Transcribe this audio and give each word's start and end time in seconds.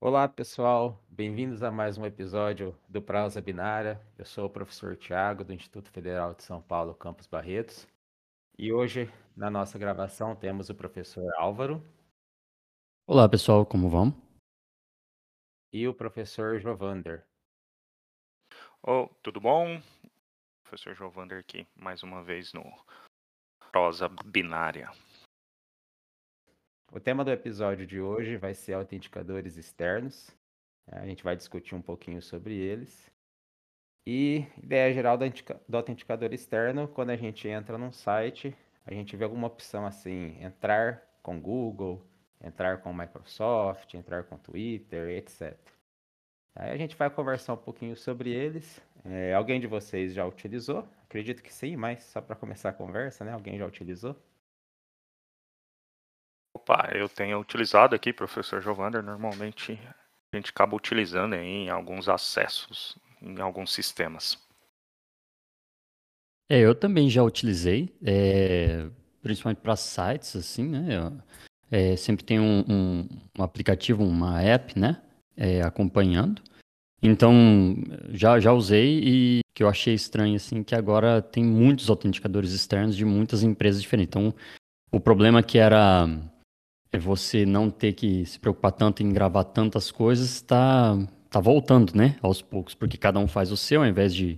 Olá, 0.00 0.28
pessoal. 0.28 1.04
Bem-vindos 1.08 1.60
a 1.60 1.72
mais 1.72 1.98
um 1.98 2.06
episódio 2.06 2.72
do 2.88 3.02
Prosa 3.02 3.42
Binária. 3.42 4.00
Eu 4.16 4.24
sou 4.24 4.46
o 4.46 4.50
professor 4.50 4.96
Tiago, 4.96 5.42
do 5.42 5.52
Instituto 5.52 5.90
Federal 5.90 6.34
de 6.34 6.44
São 6.44 6.62
Paulo, 6.62 6.94
Campus 6.94 7.26
Barretos. 7.26 7.84
E 8.56 8.72
hoje, 8.72 9.12
na 9.36 9.50
nossa 9.50 9.76
gravação, 9.76 10.36
temos 10.36 10.70
o 10.70 10.74
professor 10.74 11.28
Álvaro. 11.36 11.82
Olá, 13.08 13.28
pessoal, 13.28 13.66
como 13.66 13.90
vão? 13.90 14.14
E 15.72 15.88
o 15.88 15.92
professor 15.92 16.60
Jovander. 16.60 17.26
Oh, 18.80 19.08
tudo 19.20 19.40
bom? 19.40 19.82
Professor 20.62 20.94
Jovander 20.94 21.40
aqui, 21.40 21.66
mais 21.74 22.04
uma 22.04 22.22
vez 22.22 22.52
no 22.52 22.62
Prosa 23.72 24.08
Binária. 24.24 24.92
O 26.90 26.98
tema 26.98 27.22
do 27.22 27.30
episódio 27.30 27.86
de 27.86 28.00
hoje 28.00 28.38
vai 28.38 28.54
ser 28.54 28.72
autenticadores 28.72 29.58
externos. 29.58 30.34
A 30.90 31.04
gente 31.04 31.22
vai 31.22 31.36
discutir 31.36 31.74
um 31.74 31.82
pouquinho 31.82 32.22
sobre 32.22 32.54
eles. 32.54 33.12
E 34.06 34.46
ideia 34.62 34.94
geral 34.94 35.18
do 35.18 35.76
autenticador 35.76 36.32
externo, 36.32 36.88
quando 36.88 37.10
a 37.10 37.16
gente 37.16 37.46
entra 37.46 37.76
num 37.76 37.92
site, 37.92 38.56
a 38.86 38.94
gente 38.94 39.14
vê 39.18 39.24
alguma 39.24 39.48
opção 39.48 39.84
assim, 39.84 40.42
entrar 40.42 41.02
com 41.22 41.38
Google, 41.38 42.02
entrar 42.42 42.78
com 42.78 42.90
Microsoft, 42.94 43.92
entrar 43.92 44.24
com 44.24 44.38
Twitter, 44.38 45.10
etc. 45.10 45.58
Aí 46.54 46.70
a 46.70 46.76
gente 46.78 46.96
vai 46.96 47.10
conversar 47.10 47.52
um 47.52 47.58
pouquinho 47.58 47.96
sobre 47.96 48.30
eles. 48.30 48.80
É, 49.04 49.34
alguém 49.34 49.60
de 49.60 49.66
vocês 49.66 50.14
já 50.14 50.24
utilizou? 50.26 50.88
Acredito 51.04 51.42
que 51.42 51.52
sim, 51.52 51.76
mas 51.76 52.02
só 52.04 52.22
para 52.22 52.34
começar 52.34 52.70
a 52.70 52.72
conversa, 52.72 53.26
né? 53.26 53.32
Alguém 53.34 53.58
já 53.58 53.66
utilizou? 53.66 54.16
Opa, 56.68 56.90
eu 56.94 57.08
tenho 57.08 57.40
utilizado 57.40 57.94
aqui, 57.94 58.12
professor 58.12 58.60
Jovander, 58.60 59.02
normalmente 59.02 59.80
a 60.30 60.36
gente 60.36 60.50
acaba 60.50 60.76
utilizando 60.76 61.34
em 61.34 61.70
alguns 61.70 62.10
acessos, 62.10 62.94
em 63.22 63.40
alguns 63.40 63.72
sistemas. 63.72 64.38
É, 66.46 66.58
eu 66.58 66.74
também 66.74 67.08
já 67.08 67.22
utilizei, 67.22 67.96
é, 68.04 68.86
principalmente 69.22 69.62
para 69.62 69.76
sites, 69.76 70.36
assim, 70.36 70.68
né? 70.68 71.10
É, 71.70 71.96
sempre 71.96 72.22
tem 72.22 72.38
um, 72.38 72.62
um, 72.68 73.08
um, 73.38 73.42
aplicativo, 73.42 74.04
uma 74.04 74.42
app, 74.42 74.78
né? 74.78 75.00
É, 75.34 75.62
acompanhando. 75.62 76.42
Então, 77.02 77.32
já, 78.10 78.38
já 78.38 78.52
usei 78.52 79.00
e 79.02 79.40
que 79.54 79.62
eu 79.62 79.70
achei 79.70 79.94
estranho, 79.94 80.36
assim, 80.36 80.62
que 80.62 80.74
agora 80.74 81.22
tem 81.22 81.42
muitos 81.42 81.88
autenticadores 81.88 82.52
externos 82.52 82.94
de 82.94 83.06
muitas 83.06 83.42
empresas 83.42 83.80
diferentes. 83.80 84.10
Então, 84.10 84.34
o 84.92 85.00
problema 85.00 85.42
que 85.42 85.58
era 85.58 86.06
é 86.92 86.98
você 86.98 87.44
não 87.44 87.70
ter 87.70 87.92
que 87.92 88.24
se 88.26 88.38
preocupar 88.38 88.72
tanto 88.72 89.02
em 89.02 89.12
gravar 89.12 89.44
tantas 89.44 89.90
coisas, 89.90 90.36
está 90.36 90.96
tá 91.30 91.40
voltando, 91.40 91.94
né? 91.94 92.16
Aos 92.22 92.40
poucos, 92.40 92.74
porque 92.74 92.96
cada 92.96 93.18
um 93.18 93.28
faz 93.28 93.52
o 93.52 93.56
seu, 93.56 93.82
ao 93.82 93.86
invés 93.86 94.14
de 94.14 94.36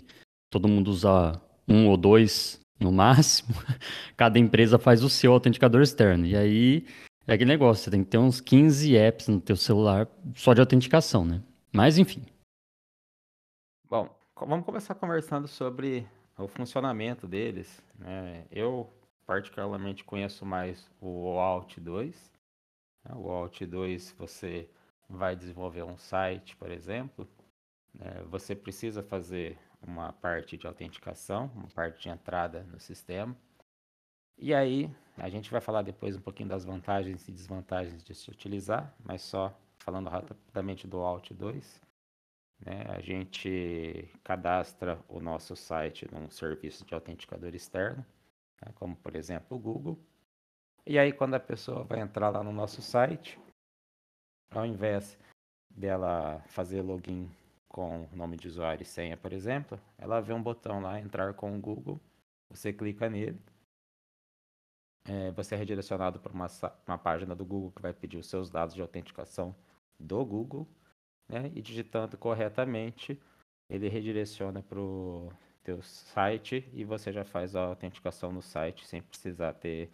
todo 0.50 0.68
mundo 0.68 0.88
usar 0.88 1.40
um 1.68 1.88
ou 1.88 1.96
dois 1.96 2.60
no 2.78 2.90
máximo, 2.92 3.54
cada 4.16 4.38
empresa 4.38 4.78
faz 4.78 5.02
o 5.02 5.08
seu 5.08 5.32
autenticador 5.32 5.82
externo. 5.82 6.26
E 6.26 6.36
aí 6.36 6.86
é 7.26 7.34
aquele 7.34 7.50
negócio, 7.50 7.84
você 7.84 7.90
tem 7.90 8.02
que 8.02 8.10
ter 8.10 8.18
uns 8.18 8.40
15 8.40 8.96
apps 8.96 9.28
no 9.28 9.40
teu 9.40 9.56
celular 9.56 10.08
só 10.34 10.52
de 10.52 10.60
autenticação, 10.60 11.24
né? 11.24 11.40
Mas 11.72 11.98
enfim. 11.98 12.22
Bom, 13.88 14.08
vamos 14.36 14.64
começar 14.64 14.94
conversando 14.94 15.46
sobre 15.46 16.06
o 16.36 16.48
funcionamento 16.48 17.26
deles. 17.26 17.82
Né? 17.98 18.44
Eu 18.50 18.92
particularmente 19.26 20.02
conheço 20.04 20.44
mais 20.44 20.88
o 21.00 21.38
Alt 21.38 21.78
2, 21.78 22.32
né? 22.38 22.39
O 23.08 23.30
Alt 23.30 23.62
2 23.62 24.12
você 24.18 24.68
vai 25.08 25.34
desenvolver 25.34 25.82
um 25.82 25.96
site, 25.96 26.56
por 26.56 26.70
exemplo, 26.70 27.28
né? 27.94 28.22
você 28.28 28.54
precisa 28.54 29.02
fazer 29.02 29.58
uma 29.82 30.12
parte 30.12 30.56
de 30.56 30.66
autenticação, 30.66 31.50
uma 31.54 31.68
parte 31.68 32.02
de 32.02 32.08
entrada 32.08 32.62
no 32.64 32.78
sistema. 32.78 33.36
E 34.36 34.54
aí, 34.54 34.90
a 35.16 35.28
gente 35.28 35.50
vai 35.50 35.60
falar 35.60 35.82
depois 35.82 36.16
um 36.16 36.20
pouquinho 36.20 36.48
das 36.48 36.64
vantagens 36.64 37.28
e 37.28 37.32
desvantagens 37.32 38.02
de 38.02 38.14
se 38.14 38.30
utilizar, 38.30 38.94
mas 39.04 39.22
só 39.22 39.54
falando 39.78 40.08
rapidamente 40.08 40.86
do 40.86 40.98
Alt 40.98 41.32
2. 41.32 41.80
Né? 42.60 42.84
A 42.88 43.00
gente 43.00 44.08
cadastra 44.22 45.02
o 45.08 45.20
nosso 45.20 45.56
site 45.56 46.06
num 46.12 46.30
serviço 46.30 46.84
de 46.84 46.94
autenticador 46.94 47.54
externo, 47.54 48.04
né? 48.62 48.72
como 48.74 48.96
por 48.96 49.16
exemplo 49.16 49.56
o 49.56 49.60
Google. 49.60 49.98
E 50.86 50.98
aí, 50.98 51.12
quando 51.12 51.34
a 51.34 51.40
pessoa 51.40 51.84
vai 51.84 52.00
entrar 52.00 52.30
lá 52.30 52.42
no 52.42 52.52
nosso 52.52 52.80
site, 52.80 53.38
ao 54.50 54.66
invés 54.66 55.18
dela 55.68 56.40
fazer 56.48 56.82
login 56.82 57.30
com 57.68 58.08
nome 58.12 58.36
de 58.36 58.48
usuário 58.48 58.82
e 58.82 58.86
senha, 58.86 59.16
por 59.16 59.32
exemplo, 59.32 59.80
ela 59.96 60.20
vê 60.20 60.32
um 60.32 60.42
botão 60.42 60.80
lá, 60.80 60.98
entrar 60.98 61.34
com 61.34 61.56
o 61.56 61.60
Google, 61.60 62.00
você 62.48 62.72
clica 62.72 63.08
nele, 63.08 63.38
é, 65.06 65.30
você 65.30 65.54
é 65.54 65.58
redirecionado 65.58 66.18
para 66.18 66.32
uma, 66.32 66.46
uma 66.86 66.98
página 66.98 67.34
do 67.34 67.44
Google 67.44 67.72
que 67.72 67.82
vai 67.82 67.92
pedir 67.92 68.18
os 68.18 68.26
seus 68.26 68.50
dados 68.50 68.74
de 68.74 68.82
autenticação 68.82 69.54
do 69.98 70.24
Google, 70.24 70.66
né? 71.28 71.50
E 71.54 71.62
digitando 71.62 72.18
corretamente, 72.18 73.20
ele 73.68 73.88
redireciona 73.88 74.62
para 74.62 74.80
o 74.80 75.32
teu 75.62 75.80
site 75.82 76.68
e 76.72 76.84
você 76.84 77.12
já 77.12 77.24
faz 77.24 77.54
a 77.54 77.66
autenticação 77.66 78.32
no 78.32 78.42
site 78.42 78.86
sem 78.86 79.00
precisar 79.00 79.52
ter 79.54 79.90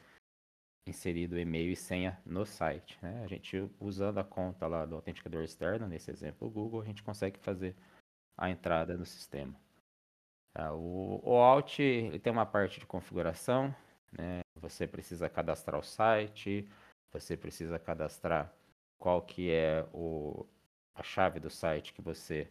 inserido 0.86 1.38
e-mail 1.38 1.72
e 1.72 1.76
senha 1.76 2.18
no 2.24 2.46
site. 2.46 2.98
Né? 3.02 3.22
A 3.24 3.26
gente, 3.26 3.68
usando 3.80 4.18
a 4.18 4.24
conta 4.24 4.66
lá 4.66 4.86
do 4.86 4.94
autenticador 4.94 5.42
externo, 5.42 5.86
nesse 5.86 6.10
exemplo 6.10 6.46
o 6.46 6.50
Google, 6.50 6.80
a 6.80 6.84
gente 6.84 7.02
consegue 7.02 7.38
fazer 7.40 7.74
a 8.36 8.48
entrada 8.48 8.96
no 8.96 9.04
sistema. 9.04 9.54
Tá? 10.54 10.72
O, 10.72 11.20
o 11.24 11.36
Alt 11.36 11.80
ele 11.80 12.18
tem 12.18 12.32
uma 12.32 12.46
parte 12.46 12.78
de 12.78 12.86
configuração, 12.86 13.74
né? 14.12 14.40
você 14.54 14.86
precisa 14.86 15.28
cadastrar 15.28 15.78
o 15.78 15.82
site, 15.82 16.68
você 17.12 17.36
precisa 17.36 17.78
cadastrar 17.78 18.52
qual 18.98 19.22
que 19.22 19.50
é 19.50 19.86
o, 19.92 20.46
a 20.94 21.02
chave 21.02 21.40
do 21.40 21.50
site 21.50 21.92
que 21.92 22.00
você 22.02 22.48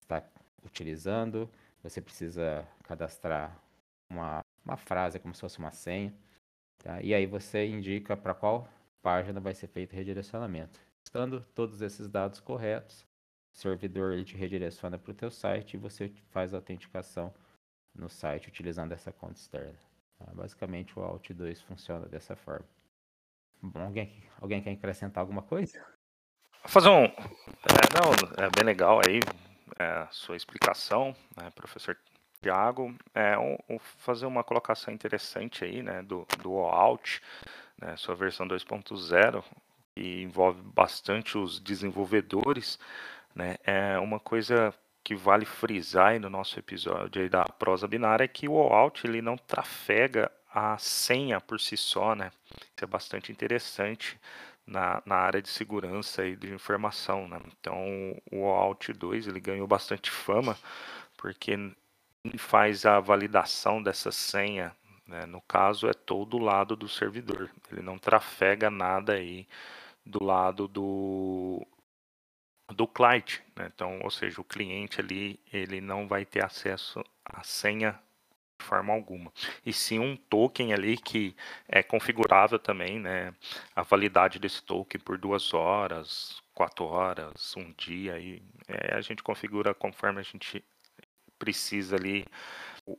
está 0.00 0.22
utilizando, 0.64 1.50
você 1.82 2.00
precisa 2.00 2.66
cadastrar 2.82 3.56
uma, 4.10 4.40
uma 4.64 4.76
frase 4.76 5.18
como 5.18 5.34
se 5.34 5.40
fosse 5.40 5.58
uma 5.58 5.70
senha. 5.70 6.14
Tá? 6.78 7.02
E 7.02 7.14
aí 7.14 7.26
você 7.26 7.66
indica 7.66 8.16
para 8.16 8.34
qual 8.34 8.68
página 9.02 9.40
vai 9.40 9.54
ser 9.54 9.68
feito 9.68 9.92
o 9.92 9.96
redirecionamento. 9.96 10.80
Estando 11.04 11.44
todos 11.54 11.80
esses 11.80 12.08
dados 12.08 12.40
corretos, 12.40 13.06
o 13.52 13.56
servidor 13.56 14.12
ele 14.12 14.24
te 14.24 14.36
redireciona 14.36 14.98
para 14.98 15.10
o 15.10 15.14
teu 15.14 15.30
site 15.30 15.74
e 15.74 15.78
você 15.78 16.12
faz 16.30 16.52
a 16.52 16.58
autenticação 16.58 17.34
no 17.94 18.08
site 18.08 18.48
utilizando 18.48 18.92
essa 18.92 19.12
conta 19.12 19.34
externa. 19.34 19.78
Tá? 20.18 20.26
Basicamente 20.34 20.98
o 20.98 21.02
Alt 21.02 21.30
2 21.30 21.60
funciona 21.62 22.06
dessa 22.06 22.36
forma. 22.36 22.66
Bom, 23.60 23.80
alguém, 23.80 24.22
alguém 24.40 24.62
quer 24.62 24.72
acrescentar 24.72 25.20
alguma 25.22 25.42
coisa? 25.42 25.78
Vou 26.62 26.68
fazer 26.68 26.88
um. 26.88 27.04
É, 27.04 27.14
não, 27.94 28.44
é 28.44 28.50
bem 28.54 28.64
legal 28.64 29.00
aí 29.06 29.20
é, 29.78 30.06
sua 30.10 30.36
explicação, 30.36 31.14
né, 31.36 31.50
professor 31.50 31.96
Tiago, 32.40 32.94
é, 33.14 33.36
um, 33.38 33.78
fazer 33.98 34.26
uma 34.26 34.44
colocação 34.44 34.92
interessante 34.94 35.64
aí, 35.64 35.82
né, 35.82 36.02
do, 36.02 36.26
do 36.40 36.52
OAuth, 36.52 37.20
né, 37.80 37.96
sua 37.96 38.14
versão 38.14 38.46
2.0, 38.46 39.44
que 39.94 40.22
envolve 40.22 40.60
bastante 40.62 41.36
os 41.36 41.58
desenvolvedores, 41.58 42.78
né, 43.34 43.56
é 43.64 43.98
uma 43.98 44.20
coisa 44.20 44.72
que 45.02 45.14
vale 45.14 45.44
frisar 45.44 46.08
aí 46.08 46.18
no 46.18 46.28
nosso 46.28 46.58
episódio 46.58 47.22
aí 47.22 47.28
da 47.28 47.44
prosa 47.44 47.88
binária 47.88 48.24
é 48.24 48.28
que 48.28 48.48
o 48.48 48.52
OAuth 48.52 49.04
ele 49.04 49.22
não 49.22 49.36
trafega 49.36 50.30
a 50.52 50.76
senha 50.78 51.40
por 51.40 51.58
si 51.58 51.76
só, 51.76 52.14
né, 52.14 52.30
isso 52.76 52.84
é 52.84 52.86
bastante 52.86 53.32
interessante 53.32 54.18
na, 54.66 55.02
na 55.04 55.16
área 55.16 55.42
de 55.42 55.48
segurança 55.48 56.24
e 56.24 56.36
de 56.36 56.52
informação, 56.52 57.26
né, 57.26 57.40
então 57.58 58.14
o 58.30 58.42
OAuth 58.42 58.92
2 58.96 59.26
ele 59.26 59.40
ganhou 59.40 59.66
bastante 59.66 60.10
fama, 60.10 60.56
porque 61.16 61.56
faz 62.36 62.84
a 62.84 63.00
validação 63.00 63.82
dessa 63.82 64.10
senha, 64.10 64.76
né, 65.06 65.24
no 65.24 65.40
caso, 65.40 65.88
é 65.88 65.94
todo 65.94 66.36
o 66.36 66.42
lado 66.42 66.76
do 66.76 66.88
servidor. 66.88 67.50
Ele 67.72 67.80
não 67.80 67.98
trafega 67.98 68.68
nada 68.68 69.14
aí 69.14 69.48
do 70.04 70.22
lado 70.22 70.68
do, 70.68 71.66
do 72.74 72.86
client. 72.86 73.40
Né? 73.56 73.70
Então, 73.74 74.00
ou 74.02 74.10
seja, 74.10 74.40
o 74.40 74.44
cliente 74.44 75.00
ali 75.00 75.40
ele 75.52 75.80
não 75.80 76.06
vai 76.06 76.24
ter 76.24 76.44
acesso 76.44 77.02
à 77.24 77.42
senha 77.42 77.98
de 78.58 78.66
forma 78.66 78.92
alguma. 78.92 79.32
E 79.64 79.72
sim 79.72 79.98
um 79.98 80.16
token 80.16 80.72
ali 80.72 80.98
que 80.98 81.34
é 81.68 81.82
configurável 81.82 82.58
também, 82.58 82.98
né? 82.98 83.32
A 83.74 83.82
validade 83.82 84.38
desse 84.38 84.62
token 84.62 85.00
por 85.00 85.16
duas 85.16 85.54
horas, 85.54 86.42
quatro 86.52 86.84
horas, 86.84 87.56
um 87.56 87.72
dia. 87.72 88.18
E 88.18 88.42
é, 88.66 88.94
a 88.94 89.00
gente 89.00 89.22
configura 89.22 89.72
conforme 89.72 90.18
a 90.18 90.24
gente 90.24 90.64
precisa 91.38 91.96
ali 91.96 92.26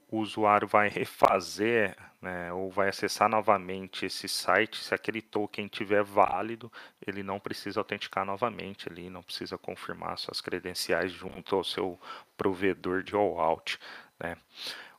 o 0.09 0.19
usuário 0.19 0.67
vai 0.67 0.87
refazer, 0.87 1.95
né, 2.21 2.51
ou 2.53 2.69
vai 2.69 2.89
acessar 2.89 3.29
novamente 3.29 4.05
esse 4.05 4.27
site, 4.27 4.83
se 4.83 4.93
aquele 4.93 5.21
token 5.21 5.67
tiver 5.67 6.03
válido, 6.03 6.71
ele 7.05 7.23
não 7.23 7.39
precisa 7.39 7.79
autenticar 7.79 8.25
novamente 8.25 8.87
ali, 8.89 9.09
não 9.09 9.23
precisa 9.23 9.57
confirmar 9.57 10.17
suas 10.17 10.41
credenciais 10.41 11.11
junto 11.11 11.55
ao 11.55 11.63
seu 11.63 11.99
provedor 12.37 13.01
de 13.03 13.15
all-out, 13.15 13.79
né. 14.19 14.37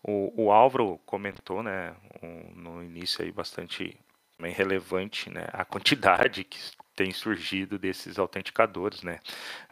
O, 0.03 0.47
o 0.47 0.51
Álvaro 0.51 0.99
comentou, 1.05 1.63
né, 1.63 1.95
um, 2.23 2.53
no 2.55 2.83
início 2.83 3.23
aí 3.23 3.31
bastante 3.31 3.97
bem 4.39 4.53
relevante, 4.53 5.31
né, 5.31 5.47
a 5.53 5.65
quantidade 5.65 6.43
que 6.43 6.59
tem 6.97 7.13
surgido 7.13 7.79
desses 7.79 8.19
autenticadores, 8.19 9.03
né. 9.03 9.21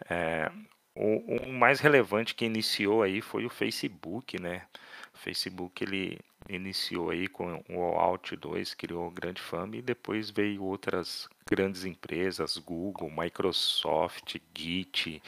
É, 0.09 0.51
o, 0.99 1.49
o 1.49 1.53
mais 1.53 1.81
relevante 1.81 2.35
que 2.35 2.45
iniciou 2.45 3.03
aí 3.03 3.21
foi 3.21 3.47
o 3.47 3.51
Facebook, 3.51 4.41
né, 4.41 4.67
o 5.15 5.19
Facebook 5.19 5.83
ele 5.83 6.19
iniciou 6.49 7.11
aí 7.11 7.29
com 7.29 7.63
o 7.69 7.83
Alt 7.99 8.33
2, 8.33 8.75
criou 8.75 9.11
grande 9.11 9.41
fama 9.41 9.77
e 9.77 9.83
depois 9.83 10.31
veio 10.31 10.65
outras 10.65 11.29
grandes 11.49 11.85
empresas, 11.85 12.57
Google, 12.57 13.11
Microsoft, 13.11 14.37
Git 14.57 15.23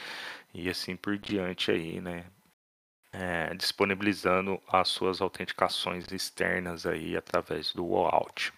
e 0.53 0.69
assim 0.69 0.95
por 0.95 1.17
diante 1.17 1.71
aí, 1.71 2.01
né? 2.01 2.25
É, 3.13 3.53
disponibilizando 3.53 4.61
as 4.67 4.87
suas 4.87 5.19
autenticações 5.19 6.09
externas 6.11 6.85
aí 6.85 7.17
através 7.17 7.73
do 7.73 7.85
OAuth. 7.91 8.53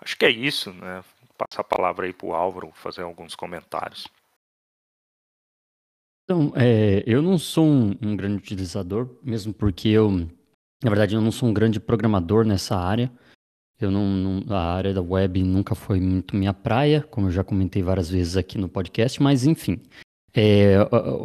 Acho 0.00 0.16
que 0.18 0.26
é 0.26 0.30
isso, 0.30 0.72
né? 0.72 1.04
Passar 1.38 1.60
a 1.60 1.64
palavra 1.64 2.06
aí 2.06 2.12
para 2.12 2.26
o 2.26 2.34
Álvaro 2.34 2.72
fazer 2.72 3.02
alguns 3.02 3.36
comentários. 3.36 4.08
Então, 6.26 6.52
é, 6.56 7.02
eu 7.06 7.22
não 7.22 7.38
sou 7.38 7.64
um, 7.64 7.94
um 8.02 8.16
grande 8.16 8.36
utilizador, 8.36 9.08
mesmo 9.22 9.54
porque 9.54 9.88
eu 9.88 10.28
na 10.82 10.90
verdade, 10.90 11.14
eu 11.14 11.20
não 11.20 11.32
sou 11.32 11.48
um 11.48 11.54
grande 11.54 11.80
programador 11.80 12.44
nessa 12.44 12.76
área. 12.76 13.10
Eu 13.80 13.90
não, 13.90 14.06
não, 14.06 14.54
a 14.54 14.74
área 14.74 14.94
da 14.94 15.02
web 15.02 15.42
nunca 15.42 15.74
foi 15.74 16.00
muito 16.00 16.36
minha 16.36 16.54
praia, 16.54 17.02
como 17.10 17.26
eu 17.28 17.32
já 17.32 17.44
comentei 17.44 17.82
várias 17.82 18.08
vezes 18.08 18.36
aqui 18.36 18.58
no 18.58 18.68
podcast, 18.68 19.22
mas 19.22 19.44
enfim. 19.44 19.80
É, 20.34 20.76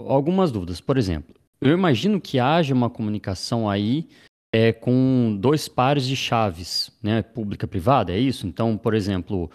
algumas 0.08 0.52
dúvidas. 0.52 0.80
Por 0.80 0.98
exemplo, 0.98 1.36
eu 1.60 1.74
imagino 1.74 2.20
que 2.20 2.40
haja 2.40 2.74
uma 2.74 2.90
comunicação 2.90 3.70
aí 3.70 4.08
é, 4.54 4.72
com 4.74 5.38
dois 5.40 5.68
pares 5.68 6.06
de 6.06 6.16
chaves, 6.16 6.92
né? 7.02 7.22
Pública 7.22 7.66
e 7.66 7.70
privada, 7.70 8.12
é 8.14 8.20
isso? 8.20 8.48
Então, 8.48 8.78
por 8.78 8.94
exemplo, 8.94 9.50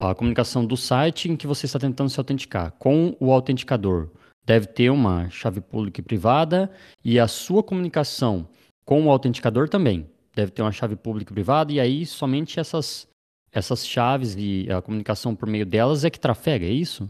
a 0.00 0.14
comunicação 0.14 0.64
do 0.64 0.76
site 0.76 1.30
em 1.30 1.36
que 1.36 1.46
você 1.46 1.66
está 1.66 1.78
tentando 1.78 2.10
se 2.10 2.18
autenticar 2.18 2.72
com 2.78 3.16
o 3.20 3.32
autenticador 3.32 4.08
deve 4.50 4.66
ter 4.66 4.90
uma 4.90 5.30
chave 5.30 5.60
pública 5.60 6.00
e 6.00 6.02
privada, 6.02 6.68
e 7.04 7.20
a 7.20 7.28
sua 7.28 7.62
comunicação 7.62 8.48
com 8.84 9.06
o 9.06 9.08
autenticador 9.08 9.68
também. 9.68 10.10
Deve 10.34 10.50
ter 10.50 10.60
uma 10.60 10.72
chave 10.72 10.96
pública 10.96 11.30
e 11.30 11.34
privada, 11.34 11.72
e 11.72 11.78
aí 11.78 12.04
somente 12.04 12.58
essas, 12.58 13.08
essas 13.52 13.86
chaves 13.86 14.34
e 14.34 14.66
a 14.68 14.82
comunicação 14.82 15.36
por 15.36 15.48
meio 15.48 15.64
delas 15.64 16.04
é 16.04 16.10
que 16.10 16.18
trafega, 16.18 16.66
é 16.66 16.70
isso? 16.70 17.08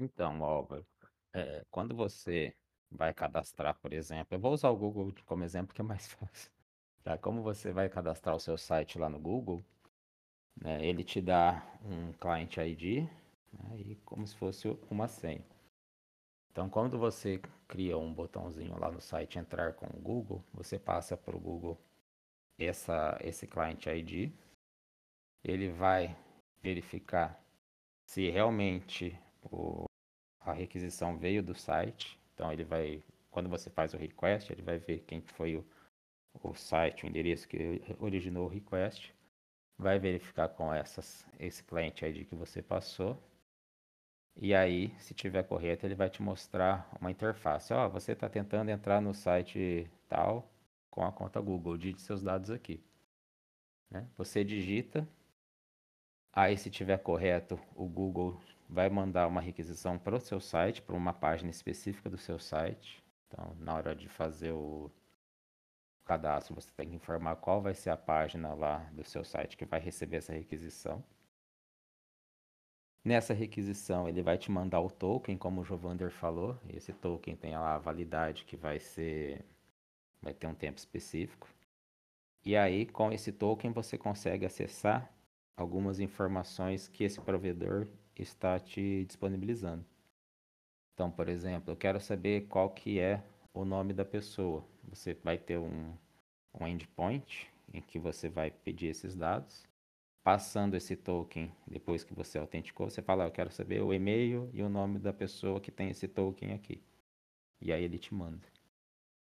Então, 0.00 0.42
Álvaro, 0.42 0.86
é, 1.34 1.62
quando 1.70 1.94
você 1.94 2.54
vai 2.90 3.12
cadastrar, 3.12 3.78
por 3.78 3.92
exemplo, 3.92 4.28
eu 4.30 4.40
vou 4.40 4.54
usar 4.54 4.70
o 4.70 4.76
Google 4.76 5.12
como 5.26 5.44
exemplo 5.44 5.74
que 5.74 5.82
é 5.82 5.84
mais 5.84 6.06
fácil. 6.16 6.50
Tá? 7.02 7.18
Como 7.18 7.42
você 7.42 7.74
vai 7.74 7.90
cadastrar 7.90 8.34
o 8.34 8.40
seu 8.40 8.56
site 8.56 8.98
lá 8.98 9.10
no 9.10 9.18
Google, 9.18 9.62
né, 10.56 10.82
ele 10.82 11.04
te 11.04 11.20
dá 11.20 11.62
um 11.84 12.10
client 12.14 12.56
ID 12.56 13.06
né, 13.52 13.76
e 13.76 13.96
como 13.96 14.26
se 14.26 14.34
fosse 14.34 14.66
uma 14.90 15.08
senha. 15.08 15.44
Então, 16.54 16.70
quando 16.70 16.96
você 16.96 17.42
cria 17.66 17.98
um 17.98 18.14
botãozinho 18.14 18.78
lá 18.78 18.88
no 18.88 19.00
site 19.00 19.40
entrar 19.40 19.72
com 19.72 19.86
o 19.86 20.00
Google, 20.00 20.40
você 20.52 20.78
passa 20.78 21.16
para 21.16 21.36
o 21.36 21.40
Google 21.40 21.76
essa, 22.56 23.18
esse 23.20 23.44
client 23.44 23.86
ID. 23.86 24.30
Ele 25.42 25.68
vai 25.70 26.16
verificar 26.62 27.44
se 28.06 28.30
realmente 28.30 29.18
o, 29.42 29.86
a 30.38 30.52
requisição 30.52 31.18
veio 31.18 31.42
do 31.42 31.56
site. 31.56 32.20
Então, 32.34 32.52
ele 32.52 32.62
vai, 32.62 33.02
quando 33.32 33.48
você 33.48 33.68
faz 33.68 33.92
o 33.92 33.96
request, 33.96 34.52
ele 34.52 34.62
vai 34.62 34.78
ver 34.78 35.00
quem 35.00 35.20
foi 35.20 35.56
o, 35.56 35.64
o 36.40 36.54
site, 36.54 37.04
o 37.04 37.08
endereço 37.08 37.48
que 37.48 37.82
originou 37.98 38.46
o 38.46 38.48
request. 38.48 39.12
Vai 39.76 39.98
verificar 39.98 40.50
com 40.50 40.72
essas, 40.72 41.26
esse 41.40 41.64
client 41.64 42.00
ID 42.02 42.28
que 42.28 42.36
você 42.36 42.62
passou 42.62 43.20
e 44.36 44.54
aí, 44.54 44.94
se 44.98 45.14
tiver 45.14 45.44
correto, 45.44 45.86
ele 45.86 45.94
vai 45.94 46.10
te 46.10 46.22
mostrar 46.22 46.88
uma 47.00 47.10
interface. 47.10 47.72
Ó, 47.72 47.86
oh, 47.86 47.90
você 47.90 48.12
está 48.12 48.28
tentando 48.28 48.70
entrar 48.70 49.00
no 49.00 49.14
site 49.14 49.88
tal 50.08 50.50
com 50.90 51.04
a 51.04 51.12
conta 51.12 51.40
Google. 51.40 51.76
Digite 51.78 52.02
seus 52.02 52.22
dados 52.22 52.50
aqui. 52.50 52.82
Né? 53.90 54.08
Você 54.16 54.44
digita. 54.44 55.08
Aí, 56.32 56.56
se 56.56 56.68
tiver 56.68 56.98
correto, 56.98 57.60
o 57.76 57.86
Google 57.88 58.40
vai 58.68 58.90
mandar 58.90 59.28
uma 59.28 59.40
requisição 59.40 59.98
para 59.98 60.16
o 60.16 60.20
seu 60.20 60.40
site, 60.40 60.82
para 60.82 60.96
uma 60.96 61.12
página 61.12 61.50
específica 61.50 62.10
do 62.10 62.18
seu 62.18 62.38
site. 62.40 63.04
Então, 63.28 63.54
na 63.60 63.74
hora 63.74 63.94
de 63.94 64.08
fazer 64.08 64.50
o 64.52 64.90
cadastro, 66.04 66.54
você 66.54 66.70
tem 66.76 66.88
que 66.88 66.96
informar 66.96 67.36
qual 67.36 67.62
vai 67.62 67.74
ser 67.74 67.90
a 67.90 67.96
página 67.96 68.52
lá 68.52 68.78
do 68.92 69.04
seu 69.04 69.24
site 69.24 69.56
que 69.56 69.64
vai 69.64 69.80
receber 69.80 70.16
essa 70.16 70.32
requisição. 70.32 71.02
Nessa 73.04 73.34
requisição, 73.34 74.08
ele 74.08 74.22
vai 74.22 74.38
te 74.38 74.50
mandar 74.50 74.80
o 74.80 74.90
token, 74.90 75.36
como 75.36 75.60
o 75.60 75.64
Jovander 75.64 76.10
falou. 76.10 76.58
Esse 76.66 76.90
token 76.90 77.36
tem 77.36 77.52
lá 77.52 77.74
a 77.74 77.78
validade 77.78 78.46
que 78.46 78.56
vai 78.56 78.80
ser 78.80 79.44
vai 80.22 80.32
ter 80.32 80.46
um 80.46 80.54
tempo 80.54 80.78
específico. 80.78 81.46
E 82.42 82.56
aí, 82.56 82.86
com 82.86 83.12
esse 83.12 83.30
token, 83.30 83.72
você 83.72 83.98
consegue 83.98 84.46
acessar 84.46 85.12
algumas 85.54 86.00
informações 86.00 86.88
que 86.88 87.04
esse 87.04 87.20
provedor 87.20 87.86
está 88.16 88.58
te 88.58 89.04
disponibilizando. 89.04 89.84
Então, 90.94 91.10
por 91.10 91.28
exemplo, 91.28 91.72
eu 91.72 91.76
quero 91.76 92.00
saber 92.00 92.46
qual 92.48 92.70
que 92.70 92.98
é 92.98 93.22
o 93.52 93.66
nome 93.66 93.92
da 93.92 94.04
pessoa. 94.04 94.64
Você 94.88 95.12
vai 95.12 95.36
ter 95.36 95.58
um, 95.58 95.92
um 96.58 96.66
endpoint 96.66 97.52
em 97.70 97.82
que 97.82 97.98
você 97.98 98.30
vai 98.30 98.50
pedir 98.50 98.86
esses 98.86 99.14
dados 99.14 99.66
passando 100.24 100.74
esse 100.74 100.96
token, 100.96 101.52
depois 101.66 102.02
que 102.02 102.14
você 102.14 102.38
autenticou, 102.38 102.88
você 102.88 103.02
fala, 103.02 103.24
eu 103.24 103.30
quero 103.30 103.50
saber 103.52 103.82
o 103.82 103.92
e-mail 103.92 104.48
e 104.54 104.62
o 104.62 104.70
nome 104.70 104.98
da 104.98 105.12
pessoa 105.12 105.60
que 105.60 105.70
tem 105.70 105.90
esse 105.90 106.08
token 106.08 106.54
aqui. 106.54 106.82
E 107.60 107.70
aí 107.70 107.84
ele 107.84 107.98
te 107.98 108.14
manda. 108.14 108.48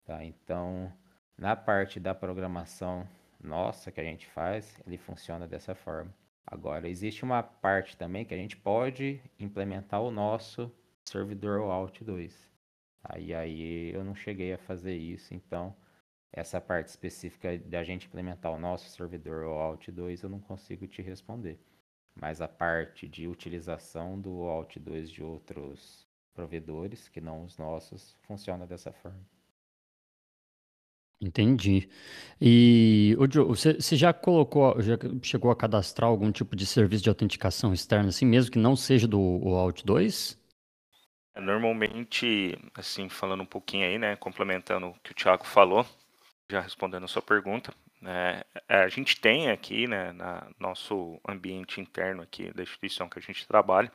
Tá? 0.04 0.24
Então, 0.24 0.92
na 1.38 1.54
parte 1.54 2.00
da 2.00 2.12
programação 2.12 3.08
nossa 3.40 3.92
que 3.92 4.00
a 4.00 4.04
gente 4.04 4.26
faz, 4.26 4.80
ele 4.84 4.98
funciona 4.98 5.46
dessa 5.46 5.76
forma. 5.76 6.12
Agora, 6.44 6.88
existe 6.88 7.22
uma 7.22 7.40
parte 7.40 7.96
também 7.96 8.24
que 8.24 8.34
a 8.34 8.36
gente 8.36 8.56
pode 8.56 9.22
implementar 9.38 10.02
o 10.02 10.10
nosso 10.10 10.72
servidor 11.04 11.60
OAuth 11.60 12.02
2. 12.02 12.50
Aí, 13.04 13.32
aí 13.32 13.94
eu 13.94 14.02
não 14.02 14.14
cheguei 14.16 14.52
a 14.52 14.58
fazer 14.58 14.96
isso, 14.96 15.32
então 15.34 15.74
essa 16.32 16.60
parte 16.60 16.88
específica 16.88 17.58
da 17.58 17.82
gente 17.82 18.06
implementar 18.06 18.52
o 18.52 18.58
nosso 18.58 18.88
servidor 18.90 19.44
OAuth 19.44 19.90
2 19.90 20.22
eu 20.22 20.28
não 20.28 20.40
consigo 20.40 20.86
te 20.86 21.02
responder. 21.02 21.58
Mas 22.14 22.40
a 22.40 22.48
parte 22.48 23.08
de 23.08 23.26
utilização 23.26 24.20
do 24.20 24.40
OAuth 24.40 24.78
2 24.78 25.10
de 25.10 25.22
outros 25.22 26.06
provedores, 26.34 27.08
que 27.08 27.20
não 27.20 27.44
os 27.44 27.56
nossos, 27.58 28.16
funciona 28.22 28.66
dessa 28.66 28.92
forma. 28.92 29.20
Entendi. 31.22 31.88
E, 32.40 33.14
o 33.18 33.30
Joe, 33.30 33.44
você, 33.44 33.74
você 33.74 33.94
já 33.94 34.10
colocou, 34.12 34.80
já 34.80 34.96
chegou 35.22 35.50
a 35.50 35.56
cadastrar 35.56 36.08
algum 36.08 36.32
tipo 36.32 36.56
de 36.56 36.64
serviço 36.64 37.02
de 37.02 37.10
autenticação 37.10 37.74
externa, 37.74 38.08
assim, 38.08 38.24
mesmo 38.24 38.50
que 38.50 38.58
não 38.58 38.74
seja 38.74 39.06
do 39.06 39.20
OAuth 39.20 39.84
2? 39.84 40.40
Normalmente, 41.36 42.58
assim, 42.74 43.08
falando 43.10 43.42
um 43.42 43.46
pouquinho 43.46 43.86
aí, 43.86 43.98
né, 43.98 44.16
complementando 44.16 44.88
o 44.88 44.94
que 45.00 45.12
o 45.12 45.14
Thiago 45.14 45.44
falou, 45.44 45.84
já 46.50 46.60
respondendo 46.60 47.04
a 47.04 47.08
sua 47.08 47.22
pergunta, 47.22 47.72
né, 48.00 48.42
a 48.68 48.88
gente 48.88 49.20
tem 49.20 49.50
aqui, 49.50 49.86
né, 49.86 50.12
na 50.12 50.50
nosso 50.58 51.20
ambiente 51.26 51.80
interno 51.80 52.22
aqui 52.22 52.52
da 52.52 52.62
instituição 52.62 53.08
que 53.08 53.18
a 53.18 53.22
gente 53.22 53.46
trabalha, 53.46 53.90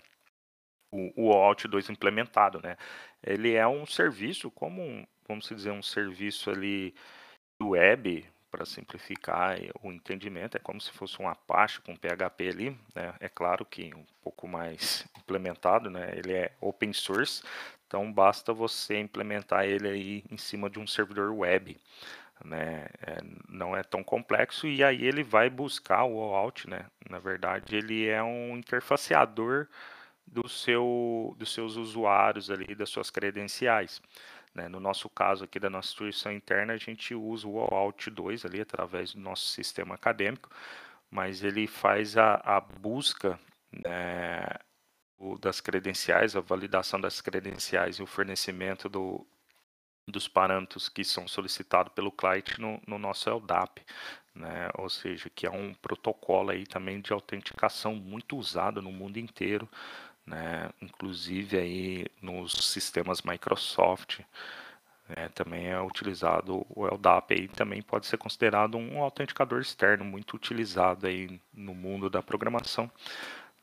o, 0.91 1.12
o 1.15 1.29
OAuth 1.29 1.67
2 1.67 1.89
implementado, 1.89 2.62
né? 2.62 2.77
Ele 3.21 3.53
é 3.53 3.67
um 3.67 3.85
serviço 3.85 4.50
como 4.51 4.81
um, 4.81 5.05
vamos 5.27 5.50
dizer, 5.50 5.71
um 5.71 5.81
serviço 5.81 6.50
ali 6.50 6.95
web, 7.62 8.25
para 8.55 8.65
simplificar 8.65 9.57
o 9.83 9.91
entendimento, 9.91 10.55
é 10.55 10.59
como 10.62 10.79
se 10.79 10.89
fosse 10.91 11.21
um 11.21 11.27
Apache 11.27 11.81
com 11.81 11.93
PHP 11.93 12.47
ali, 12.47 12.69
né? 12.95 13.13
É 13.19 13.27
claro 13.27 13.65
que 13.65 13.93
um 13.93 14.05
pouco 14.21 14.47
mais 14.47 15.05
implementado, 15.19 15.89
né? 15.89 16.13
Ele 16.15 16.31
é 16.31 16.53
open 16.62 16.93
source, 16.93 17.43
então 17.85 18.12
basta 18.13 18.53
você 18.53 18.97
implementar 18.97 19.65
ele 19.65 19.89
aí 19.89 20.24
em 20.31 20.38
cima 20.38 20.69
de 20.69 20.79
um 20.79 20.88
servidor 20.88 21.31
web 21.33 21.77
né? 22.44 22.88
É, 23.01 23.18
não 23.48 23.75
é 23.75 23.84
tão 23.84 24.04
complexo 24.04 24.68
e 24.68 24.84
aí 24.84 25.06
ele 25.06 25.24
vai 25.24 25.50
buscar 25.50 26.04
o 26.04 26.15
OAuth, 26.15 26.65
né? 26.68 26.86
Na 27.10 27.20
verdade, 27.20 27.75
ele 27.75 28.08
é 28.08 28.22
um 28.22 28.58
interfaceador 28.58 29.68
do 30.25 30.48
seu, 30.50 31.36
dos 31.38 31.54
seus 31.54 31.75
usuários 31.75 32.50
ali, 32.50 32.75
das 32.75 32.89
suas 32.89 33.10
credenciais. 33.10 34.01
Né? 34.54 34.68
No 34.68 34.80
nosso 34.80 35.10
caso 35.10 35.44
aqui 35.44 35.60
da 35.60 35.70
nossa 35.70 35.89
instituição 35.89 36.32
interna, 36.32 36.74
a 36.74 36.77
gente 36.77 37.13
usa 37.13 37.48
o 37.48 37.56
OAuth 37.56 38.10
2 38.10 38.46
ali 38.46 38.62
através 38.62 39.13
do 39.13 39.20
nosso 39.20 39.48
sistema 39.48 39.96
acadêmico, 39.96 40.50
mas 41.12 41.44
ele 41.44 41.68
faz 41.68 42.18
a, 42.18 42.36
a 42.36 42.60
busca 42.60 43.39
né, 43.72 44.46
o, 45.18 45.38
das 45.38 45.62
credenciais, 45.62 46.36
a 46.36 46.42
validação 46.42 47.00
das 47.00 47.22
credenciais 47.22 47.98
e 47.98 48.04
o 48.04 48.08
fornecimento 48.08 48.89
do, 48.89 49.25
dos 50.07 50.27
parâmetros 50.27 50.88
que 50.88 51.03
são 51.03 51.27
solicitados 51.27 51.93
pelo 51.93 52.12
client 52.12 52.57
no, 52.57 52.79
no 52.85 52.97
nosso 53.00 53.29
LDAP, 53.29 53.81
né? 54.33 54.69
ou 54.77 54.89
seja, 54.89 55.29
que 55.29 55.47
é 55.47 55.51
um 55.51 55.74
protocolo 55.74 56.51
aí 56.51 56.65
também 56.65 57.01
de 57.01 57.12
autenticação 57.12 57.95
muito 57.95 58.38
usado 58.38 58.81
no 58.81 58.91
mundo 58.91 59.17
inteiro, 59.17 59.67
né? 60.25 60.69
inclusive 60.81 61.57
aí 61.57 62.05
nos 62.21 62.51
sistemas 62.51 63.21
Microsoft, 63.24 64.19
né? 65.09 65.29
também 65.29 65.67
é 65.67 65.81
utilizado 65.81 66.65
o 66.69 66.85
LDAP 66.85 67.33
aí 67.33 67.47
também 67.47 67.81
pode 67.81 68.05
ser 68.05 68.17
considerado 68.17 68.77
um 68.77 69.01
autenticador 69.01 69.62
externo 69.62 70.05
muito 70.05 70.35
utilizado 70.35 71.07
aí 71.07 71.39
no 71.53 71.74
mundo 71.74 72.09
da 72.09 72.21
programação. 72.21 72.91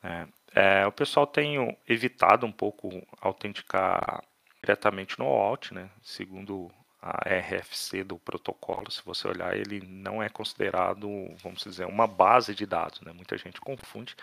Né? 0.01 0.27
É, 0.55 0.85
o 0.85 0.91
pessoal 0.91 1.25
tem 1.25 1.77
evitado 1.87 2.45
um 2.45 2.51
pouco 2.51 3.05
autenticar 3.21 4.23
diretamente 4.63 5.19
no 5.19 5.25
OAuth, 5.25 5.71
né? 5.71 5.89
Segundo 6.01 6.71
a 7.01 7.17
RFC 7.27 8.01
do 8.01 8.17
protocolo, 8.17 8.89
se 8.89 9.01
você 9.03 9.27
olhar, 9.27 9.53
ele 9.57 9.81
não 9.85 10.23
é 10.23 10.29
considerado, 10.29 11.09
vamos 11.43 11.61
dizer, 11.61 11.85
uma 11.85 12.07
base 12.07 12.55
de 12.55 12.65
dados, 12.65 13.01
né? 13.01 13.11
Muita 13.11 13.37
gente 13.37 13.59
confunde, 13.59 14.15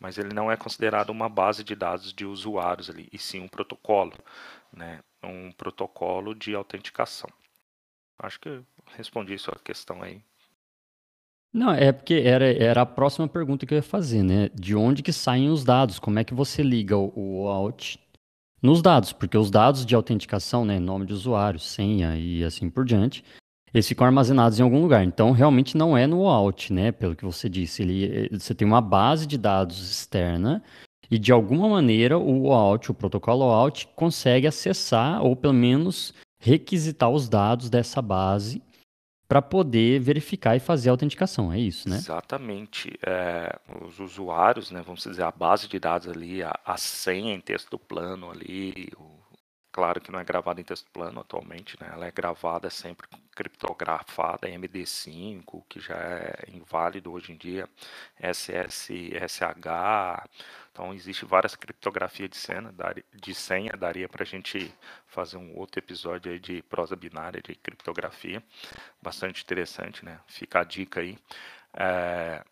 mas 0.00 0.18
ele 0.18 0.34
não 0.34 0.50
é 0.50 0.56
considerado 0.56 1.10
uma 1.10 1.28
base 1.28 1.62
de 1.62 1.76
dados 1.76 2.12
de 2.12 2.26
usuários 2.26 2.90
ali, 2.90 3.08
e 3.12 3.18
sim 3.18 3.40
um 3.40 3.46
protocolo, 3.46 4.12
né? 4.72 5.00
Um 5.22 5.52
protocolo 5.52 6.34
de 6.34 6.56
autenticação. 6.56 7.30
Acho 8.18 8.40
que 8.40 8.60
respondi 8.96 9.38
sua 9.38 9.56
questão 9.62 10.02
aí. 10.02 10.20
Não, 11.52 11.70
é 11.72 11.92
porque 11.92 12.14
era, 12.14 12.52
era 12.52 12.82
a 12.82 12.86
próxima 12.86 13.28
pergunta 13.28 13.64
que 13.64 13.72
eu 13.72 13.76
ia 13.76 13.82
fazer, 13.82 14.24
né? 14.24 14.50
De 14.52 14.74
onde 14.74 15.04
que 15.04 15.12
saem 15.12 15.48
os 15.50 15.62
dados? 15.62 16.00
Como 16.00 16.18
é 16.18 16.24
que 16.24 16.34
você 16.34 16.64
liga 16.64 16.96
o, 16.96 17.12
o 17.14 17.44
OAuth 17.44 17.96
nos 18.64 18.80
dados, 18.80 19.12
porque 19.12 19.36
os 19.36 19.50
dados 19.50 19.84
de 19.84 19.94
autenticação, 19.94 20.64
né, 20.64 20.78
nome 20.78 21.04
de 21.04 21.12
usuário, 21.12 21.60
senha 21.60 22.16
e 22.16 22.42
assim 22.42 22.70
por 22.70 22.82
diante, 22.82 23.22
eles 23.74 23.86
ficam 23.86 24.06
armazenados 24.06 24.58
em 24.58 24.62
algum 24.62 24.80
lugar. 24.80 25.04
Então, 25.04 25.32
realmente 25.32 25.76
não 25.76 25.94
é 25.94 26.06
no 26.06 26.20
OAuth, 26.20 26.70
né, 26.70 26.90
pelo 26.90 27.14
que 27.14 27.26
você 27.26 27.46
disse. 27.46 27.82
Ele, 27.82 28.30
você 28.32 28.54
tem 28.54 28.66
uma 28.66 28.80
base 28.80 29.26
de 29.26 29.36
dados 29.36 29.90
externa 29.90 30.62
e, 31.10 31.18
de 31.18 31.30
alguma 31.30 31.68
maneira, 31.68 32.16
o 32.16 32.44
OAuth, 32.46 32.88
o 32.88 32.94
protocolo 32.94 33.44
OAuth, 33.44 33.84
consegue 33.94 34.46
acessar 34.46 35.22
ou, 35.22 35.36
pelo 35.36 35.52
menos, 35.52 36.14
requisitar 36.40 37.10
os 37.10 37.28
dados 37.28 37.68
dessa 37.68 38.00
base 38.00 38.62
para 39.34 39.42
poder 39.42 39.98
verificar 39.98 40.54
e 40.54 40.60
fazer 40.60 40.90
a 40.90 40.92
autenticação, 40.92 41.52
é 41.52 41.58
isso, 41.58 41.88
né? 41.88 41.96
Exatamente. 41.96 42.96
É, 43.04 43.58
os 43.84 43.98
usuários, 43.98 44.70
né, 44.70 44.80
vamos 44.86 45.02
dizer, 45.02 45.24
a 45.24 45.32
base 45.32 45.66
de 45.66 45.76
dados 45.76 46.06
ali, 46.06 46.40
a, 46.40 46.56
a 46.64 46.76
senha 46.76 47.34
em 47.34 47.40
texto 47.40 47.76
plano 47.76 48.30
ali, 48.30 48.92
o, 48.96 49.02
claro 49.74 50.00
que 50.00 50.12
não 50.12 50.20
é 50.20 50.24
gravada 50.24 50.60
em 50.60 50.64
texto 50.64 50.88
plano 50.92 51.20
atualmente, 51.20 51.76
né, 51.80 51.90
ela 51.92 52.06
é 52.06 52.10
gravada 52.12 52.70
sempre 52.70 53.08
criptografada 53.34 54.48
em 54.48 54.56
MD5, 54.56 55.64
que 55.68 55.80
já 55.80 55.96
é 55.96 56.44
inválido 56.52 57.12
hoje 57.12 57.32
em 57.32 57.36
dia, 57.36 57.68
SSH, 58.20 59.40
então, 60.74 60.92
existe 60.92 61.24
várias 61.24 61.54
criptografias 61.54 62.28
de, 62.30 62.36
cena, 62.36 62.74
de 63.12 63.32
senha, 63.32 63.70
daria 63.78 64.08
para 64.08 64.24
a 64.24 64.26
gente 64.26 64.74
fazer 65.06 65.36
um 65.36 65.56
outro 65.56 65.78
episódio 65.78 66.32
aí 66.32 66.40
de 66.40 66.62
prosa 66.62 66.96
binária 66.96 67.40
de 67.40 67.54
criptografia, 67.54 68.42
bastante 69.00 69.40
interessante, 69.44 70.04
né? 70.04 70.18
Fica 70.26 70.60
a 70.60 70.64
dica 70.64 71.00
aí. 71.00 71.16
É, 71.74 72.44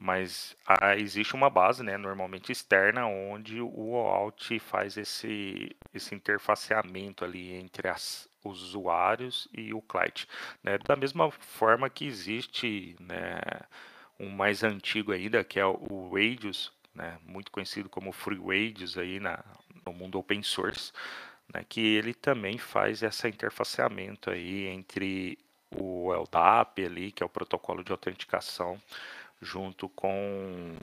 mas 0.00 0.56
ah, 0.66 0.96
existe 0.96 1.34
uma 1.34 1.50
base, 1.50 1.82
né, 1.82 1.98
normalmente 1.98 2.50
externa, 2.50 3.06
onde 3.06 3.60
o 3.60 3.90
OAuth 3.90 4.58
faz 4.58 4.96
esse, 4.96 5.76
esse 5.92 6.14
interfaceamento 6.14 7.22
ali 7.22 7.52
entre 7.52 7.86
as, 7.86 8.26
os 8.42 8.62
usuários 8.62 9.46
e 9.52 9.74
o 9.74 9.82
client. 9.82 10.24
Né? 10.64 10.78
Da 10.78 10.96
mesma 10.96 11.30
forma 11.30 11.90
que 11.90 12.06
existe 12.06 12.96
né, 12.98 13.40
um 14.18 14.30
mais 14.30 14.64
antigo 14.64 15.12
ainda, 15.12 15.44
que 15.44 15.60
é 15.60 15.66
o 15.66 16.10
Radius, 16.10 16.72
né, 16.94 17.18
muito 17.22 17.52
conhecido 17.52 17.90
como 17.90 18.10
FreeWages 18.10 18.96
aí 18.96 19.20
na, 19.20 19.44
no 19.84 19.92
mundo 19.92 20.18
open 20.18 20.42
source, 20.42 20.94
né, 21.52 21.62
que 21.68 21.78
ele 21.78 22.14
também 22.14 22.56
faz 22.56 23.02
esse 23.02 23.28
interfaceamento 23.28 24.30
aí 24.30 24.66
entre 24.66 25.38
o 25.70 26.10
LDAP 26.10 26.86
ali, 26.86 27.12
que 27.12 27.22
é 27.22 27.26
o 27.26 27.28
protocolo 27.28 27.84
de 27.84 27.92
autenticação, 27.92 28.80
junto 29.40 29.88
com 29.88 30.76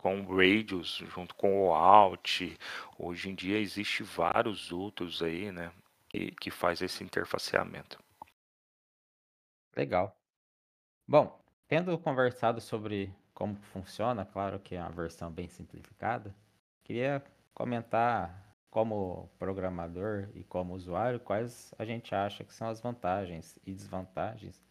com 0.00 0.22
o 0.22 0.36
Radius, 0.36 1.02
junto 1.14 1.34
com 1.34 1.68
o 1.68 1.74
Alt. 1.74 2.56
Hoje 2.98 3.28
em 3.28 3.34
dia 3.34 3.58
existe 3.58 4.02
vários 4.02 4.72
outros 4.72 5.22
aí, 5.22 5.52
né, 5.52 5.70
que, 6.08 6.30
que 6.32 6.50
faz 6.50 6.80
esse 6.80 7.04
interfaceamento. 7.04 8.02
Legal. 9.76 10.16
Bom, 11.06 11.38
tendo 11.68 11.98
conversado 11.98 12.62
sobre 12.62 13.14
como 13.34 13.56
funciona, 13.56 14.24
claro 14.24 14.58
que 14.58 14.74
é 14.74 14.80
uma 14.80 14.90
versão 14.90 15.30
bem 15.30 15.48
simplificada. 15.48 16.34
Queria 16.82 17.22
comentar 17.52 18.54
como 18.70 19.28
programador 19.38 20.30
e 20.34 20.44
como 20.44 20.74
usuário 20.74 21.20
quais 21.20 21.74
a 21.78 21.84
gente 21.84 22.14
acha 22.14 22.44
que 22.44 22.54
são 22.54 22.68
as 22.68 22.80
vantagens 22.80 23.58
e 23.66 23.74
desvantagens 23.74 24.62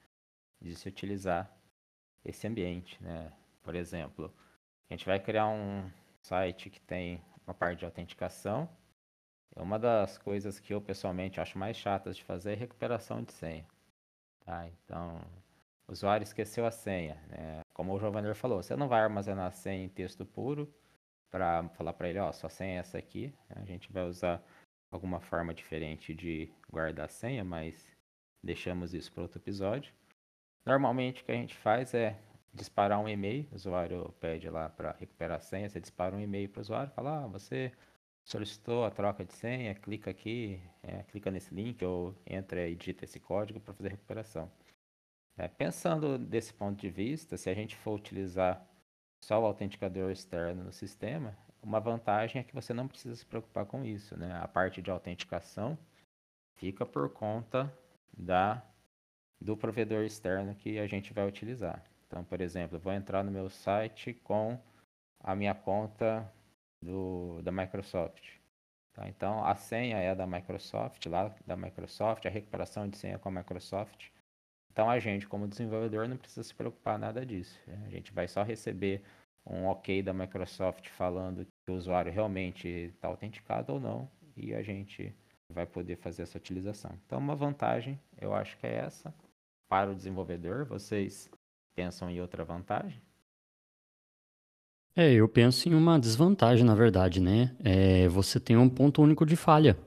de 0.62 0.76
se 0.76 0.88
utilizar 0.88 1.59
esse 2.24 2.48
ambiente, 2.48 3.02
né? 3.04 3.32
Por 3.62 3.76
exemplo, 3.76 4.34
a 4.90 4.94
gente 4.94 5.06
vai 5.06 5.20
criar 5.20 5.48
um 5.48 5.90
site 6.22 6.70
que 6.70 6.82
tem 6.82 7.22
uma 7.46 7.54
parte 7.54 7.80
de 7.80 7.86
autenticação. 7.86 8.70
Uma 9.56 9.80
das 9.80 10.18
coisas 10.18 10.60
que 10.60 10.74
eu 10.74 10.82
pessoalmente 10.82 11.42
acho 11.42 11.58
mais 11.58 11.76
chatas 11.76 12.16
de 12.16 12.24
fazer 12.24 12.54
é 12.54 12.56
recuperação 12.56 13.24
de 13.24 13.34
senha. 13.34 13.66
Tá? 14.46 14.68
Então, 14.68 15.22
o 15.88 15.92
usuário 15.92 16.24
esqueceu 16.24 16.66
a 16.66 16.72
senha. 16.72 17.16
Né? 17.28 17.62
Como 17.74 17.94
o 17.94 18.00
Giovanni 18.00 18.34
falou, 18.34 18.62
você 18.62 18.76
não 18.76 18.88
vai 18.88 19.02
armazenar 19.02 19.48
a 19.48 19.52
senha 19.52 19.84
em 19.84 19.90
texto 19.90 20.26
puro 20.26 20.74
para 21.30 21.68
falar 21.70 21.94
para 21.94 22.10
ele, 22.10 22.20
ó, 22.20 22.32
sua 22.32 22.50
senha 22.50 22.76
é 22.76 22.78
essa 22.78 22.98
aqui. 22.98 23.34
A 23.50 23.66
gente 23.66 23.92
vai 23.92 24.04
usar 24.06 24.44
alguma 24.92 25.20
forma 25.20 25.54
diferente 25.54 26.14
de 26.14 26.52
guardar 26.72 27.06
a 27.06 27.10
senha, 27.10 27.44
mas 27.44 27.96
deixamos 28.44 28.94
isso 28.94 29.12
para 29.12 29.24
outro 29.24 29.40
episódio. 29.40 29.94
Normalmente 30.66 31.22
o 31.22 31.26
que 31.26 31.32
a 31.32 31.36
gente 31.36 31.56
faz 31.56 31.94
é 31.94 32.20
disparar 32.54 33.00
um 33.00 33.08
e-mail, 33.08 33.48
o 33.52 33.56
usuário 33.56 34.14
pede 34.20 34.50
lá 34.50 34.70
para 34.70 34.92
recuperar 35.00 35.38
a 35.38 35.42
senha, 35.42 35.70
você 35.70 35.80
dispara 35.80 36.16
um 36.16 36.20
e-mail 36.20 36.50
para 36.50 36.60
o 36.60 36.62
usuário, 36.62 36.92
fala, 36.94 37.24
ah, 37.24 37.28
você 37.28 37.72
solicitou 38.24 38.86
a 38.86 38.92
troca 38.92 39.26
de 39.26 39.34
senha, 39.34 39.74
clica 39.76 40.12
aqui, 40.12 40.62
é, 40.84 41.04
clica 41.04 41.32
nesse 41.32 41.54
link 41.54 41.84
ou 41.84 42.16
entra 42.26 42.68
e 42.68 42.76
digita 42.76 43.06
esse 43.06 43.20
código 43.20 43.60
para 43.60 43.74
fazer 43.74 43.90
a 43.90 43.92
recuperação. 43.92 44.52
É, 45.38 45.48
pensando 45.48 46.18
desse 46.18 46.54
ponto 46.54 46.80
de 46.80 46.90
vista, 46.90 47.38
se 47.38 47.50
a 47.50 47.54
gente 47.54 47.76
for 47.76 47.96
utilizar 47.96 48.64
só 49.24 49.42
o 49.42 49.46
autenticador 49.46 50.12
externo 50.12 50.64
no 50.66 50.74
sistema, 50.74 51.36
uma 51.62 51.80
vantagem 51.80 52.40
é 52.40 52.44
que 52.44 52.54
você 52.54 52.74
não 52.74 52.88
precisa 52.88 53.16
se 53.16 53.26
preocupar 53.26 53.66
com 53.66 53.84
isso. 53.84 54.18
Né? 54.18 54.34
A 54.42 54.48
parte 54.48 54.82
de 54.82 54.92
autenticação 54.92 55.78
fica 56.56 56.86
por 56.86 57.10
conta 57.10 57.72
da, 58.18 58.62
do 59.42 59.56
provedor 59.56 60.04
externo 60.04 60.56
que 60.56 60.80
a 60.80 60.88
gente 60.88 61.14
vai 61.14 61.28
utilizar. 61.28 61.84
Então, 62.08 62.24
por 62.24 62.42
exemplo, 62.42 62.78
eu 62.78 62.82
vou 62.82 62.94
entrar 62.94 63.24
no 63.24 63.32
meu 63.32 63.50
site 63.50 64.14
com 64.24 64.60
a 65.22 65.36
minha 65.36 65.54
conta 65.54 66.30
do, 66.82 67.42
da 67.42 67.52
Microsoft. 67.52 68.40
Tá? 68.94 69.08
Então, 69.08 69.44
a 69.46 69.56
senha 69.56 69.98
é 69.98 70.14
da 70.16 70.26
Microsoft, 70.26 71.06
lá 71.06 71.34
da 71.46 71.56
Microsoft, 71.56 72.26
a 72.26 72.30
recuperação 72.30 72.88
de 72.88 72.98
senha 72.98 73.20
com 73.20 73.30
a 73.30 73.32
Microsoft. 73.32 74.10
Então 74.72 74.90
a 74.90 75.00
gente, 75.00 75.28
como 75.28 75.48
desenvolvedor, 75.48 76.08
não 76.08 76.18
precisa 76.18 76.44
se 76.44 76.54
preocupar 76.54 76.98
nada 76.98 77.26
disso. 77.26 77.60
A 77.86 77.90
gente 77.90 78.14
vai 78.14 78.28
só 78.28 78.44
receber 78.44 79.02
um 79.46 79.66
ok 79.66 80.02
da 80.02 80.14
Microsoft 80.14 80.88
falando 80.90 81.46
que 81.46 81.72
o 81.72 81.76
usuário 81.76 82.12
realmente 82.12 82.68
está 82.68 83.08
autenticado 83.08 83.74
ou 83.74 83.80
não, 83.80 84.10
e 84.38 84.54
a 84.54 84.62
gente 84.62 85.14
vai 85.52 85.66
poder 85.66 85.98
fazer 85.98 86.24
essa 86.24 86.38
utilização. 86.38 86.92
Então, 87.06 87.20
uma 87.20 87.36
vantagem, 87.36 88.00
eu 88.22 88.34
acho 88.34 88.58
que 88.58 88.68
é 88.68 88.76
essa. 88.76 89.14
Para 89.70 89.92
o 89.92 89.96
desenvolvedor, 89.96 90.66
vocês 90.66 91.30
pensam 91.76 92.10
em 92.10 92.20
outra 92.20 92.44
vantagem? 92.44 93.00
É, 94.96 95.14
eu 95.14 95.30
penso 95.30 95.70
em 95.70 95.76
uma 95.76 96.00
desvantagem, 96.00 96.66
na 96.66 96.74
verdade, 96.74 97.22
né? 97.22 97.56
É, 97.64 98.08
você 98.08 98.40
tem 98.40 98.58
um 98.58 98.68
ponto 98.68 99.00
único 99.00 99.28
de 99.28 99.36
falha. 99.36 99.78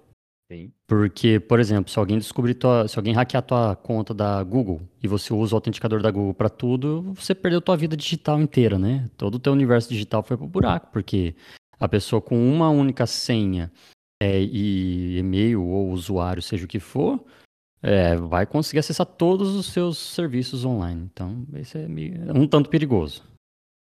Sim. 0.51 0.73
Porque, 0.87 1.41
por 1.41 1.59
exemplo, 1.59 1.91
se 1.91 1.99
alguém 1.99 2.17
descobrir 2.17 2.55
tua, 2.55 2.87
se 2.87 2.97
alguém 2.97 3.13
hackear 3.13 3.43
tua 3.43 3.75
conta 3.75 4.15
da 4.15 4.41
Google 4.45 4.83
e 5.03 5.09
você 5.09 5.35
usa 5.35 5.55
o 5.55 5.57
autenticador 5.57 6.01
da 6.01 6.13
Google 6.13 6.33
para 6.33 6.49
tudo, 6.49 7.03
você 7.15 7.35
perdeu 7.35 7.61
tua 7.61 7.77
vida 7.77 7.97
digital 7.97 8.41
inteira, 8.41 8.79
né? 8.79 9.11
Todo 9.17 9.35
o 9.35 9.39
teu 9.41 9.53
universo 9.53 9.89
digital 9.89 10.23
foi 10.23 10.37
pro 10.37 10.47
buraco, 10.47 10.93
porque 10.93 11.35
a 11.81 11.89
pessoa 11.89 12.23
com 12.23 12.37
uma 12.37 12.71
única 12.71 13.05
senha 13.05 13.73
é, 14.23 14.41
e 14.41 15.19
e-mail 15.19 15.65
ou 15.65 15.91
usuário, 15.91 16.41
seja 16.41 16.65
o 16.65 16.69
que 16.69 16.79
for, 16.79 17.25
é, 17.83 18.17
vai 18.17 18.47
conseguir 18.47 18.79
acessar 18.79 19.07
todos 19.07 19.55
os 19.55 19.67
seus 19.67 19.99
serviços 19.99 20.65
online. 20.65 21.11
Então, 21.13 21.45
isso 21.55 21.77
é 21.77 21.89
meio, 21.89 22.15
um 22.35 22.47
tanto 22.47 22.71
perigoso. 22.71 23.25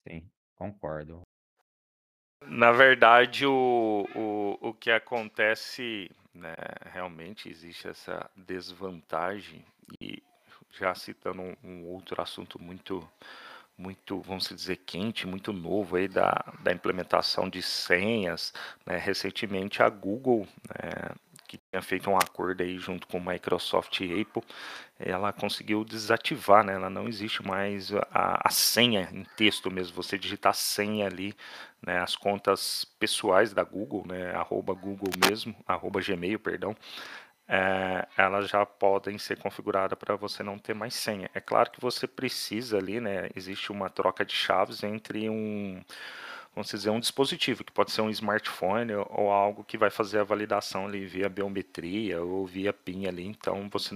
Sim, 0.07 0.23
concordo. 0.55 1.21
Na 2.47 2.71
verdade, 2.71 3.45
o, 3.45 4.05
o, 4.13 4.69
o 4.69 4.73
que 4.73 4.91
acontece, 4.91 6.11
né, 6.33 6.55
realmente 6.91 7.49
existe 7.49 7.87
essa 7.87 8.29
desvantagem, 8.35 9.63
e 9.99 10.21
já 10.71 10.93
citando 10.93 11.41
um, 11.41 11.55
um 11.63 11.85
outro 11.87 12.21
assunto 12.21 12.61
muito 12.61 13.07
muito, 13.77 14.21
vamos 14.21 14.47
dizer, 14.47 14.77
quente, 14.77 15.27
muito 15.27 15.51
novo 15.51 15.97
aí 15.97 16.07
da, 16.07 16.53
da 16.63 16.71
implementação 16.71 17.49
de 17.49 17.61
senhas. 17.61 18.53
Né? 18.85 18.97
Recentemente 18.97 19.83
a 19.83 19.89
Google, 19.89 20.47
né, 20.69 21.15
tinha 21.75 21.81
feito 21.81 22.09
um 22.09 22.15
acordo 22.15 22.63
aí 22.63 22.77
junto 22.77 23.05
com 23.07 23.19
Microsoft 23.19 23.99
e 23.99 24.21
Apple, 24.21 24.43
ela 24.97 25.33
conseguiu 25.33 25.83
desativar, 25.83 26.63
né? 26.63 26.73
Ela 26.73 26.89
não 26.89 27.07
existe 27.07 27.45
mais 27.45 27.93
a, 28.11 28.41
a 28.45 28.49
senha 28.49 29.09
em 29.11 29.25
texto 29.35 29.69
mesmo. 29.69 29.95
Você 29.95 30.17
digitar 30.17 30.53
senha 30.53 31.05
ali, 31.05 31.35
né? 31.85 31.99
As 31.99 32.15
contas 32.15 32.85
pessoais 32.97 33.53
da 33.53 33.63
Google, 33.63 34.05
né? 34.07 34.33
Arroba 34.33 34.73
Google 34.73 35.11
mesmo, 35.27 35.53
arroba 35.67 35.99
Gmail, 36.01 36.39
perdão 36.39 36.75
é, 37.47 38.07
elas 38.17 38.49
já 38.49 38.65
podem 38.65 39.19
ser 39.19 39.37
configuradas 39.37 39.97
para 39.99 40.15
você 40.15 40.41
não 40.41 40.57
ter 40.57 40.73
mais 40.73 40.95
senha. 40.95 41.29
É 41.33 41.39
claro 41.39 41.69
que 41.69 41.79
você 41.79 42.07
precisa 42.07 42.77
ali, 42.77 42.99
né? 42.99 43.29
Existe 43.35 43.71
uma 43.71 43.89
troca 43.89 44.25
de 44.25 44.33
chaves 44.33 44.83
entre 44.83 45.29
um, 45.29 45.79
vamos 46.55 46.71
dizer, 46.71 46.89
um 46.89 46.99
dispositivo, 46.99 47.63
que 47.63 47.71
pode 47.71 47.91
ser 47.91 48.01
um 48.01 48.09
smartphone 48.09 48.93
ou 48.93 49.29
algo 49.29 49.63
que 49.63 49.77
vai 49.77 49.89
fazer 49.89 50.19
a 50.19 50.23
validação 50.23 50.87
ali 50.87 51.05
via 51.05 51.27
biometria 51.27 52.23
ou 52.23 52.45
via 52.47 52.71
PIN 52.71 53.07
ali. 53.07 53.25
Então 53.25 53.69
você 53.69 53.93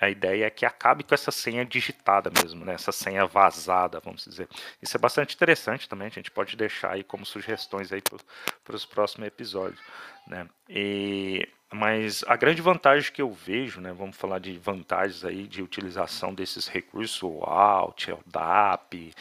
a 0.00 0.08
ideia 0.08 0.46
é 0.46 0.50
que 0.50 0.64
acabe 0.64 1.02
com 1.02 1.14
essa 1.14 1.30
senha 1.30 1.64
digitada 1.64 2.30
mesmo, 2.30 2.64
né? 2.64 2.74
essa 2.74 2.92
senha 2.92 3.26
vazada, 3.26 4.00
vamos 4.00 4.24
dizer. 4.24 4.48
Isso 4.80 4.96
é 4.96 5.00
bastante 5.00 5.34
interessante 5.34 5.88
também, 5.88 6.06
a 6.06 6.10
gente 6.10 6.30
pode 6.30 6.56
deixar 6.56 6.92
aí 6.92 7.02
como 7.02 7.26
sugestões 7.26 7.92
aí 7.92 8.00
para 8.00 8.76
os 8.76 8.86
próximos 8.86 9.26
episódios. 9.26 9.80
Né? 10.26 10.48
E, 10.68 11.48
mas 11.72 12.22
a 12.28 12.36
grande 12.36 12.62
vantagem 12.62 13.12
que 13.12 13.20
eu 13.20 13.32
vejo, 13.32 13.80
né, 13.80 13.92
vamos 13.92 14.16
falar 14.16 14.38
de 14.38 14.56
vantagens 14.58 15.24
aí 15.24 15.48
de 15.48 15.62
utilização 15.62 16.32
desses 16.32 16.68
recursos, 16.68 17.20
o 17.22 17.42
Alt, 17.42 18.08
o 18.08 18.20
DAP, 18.24 19.12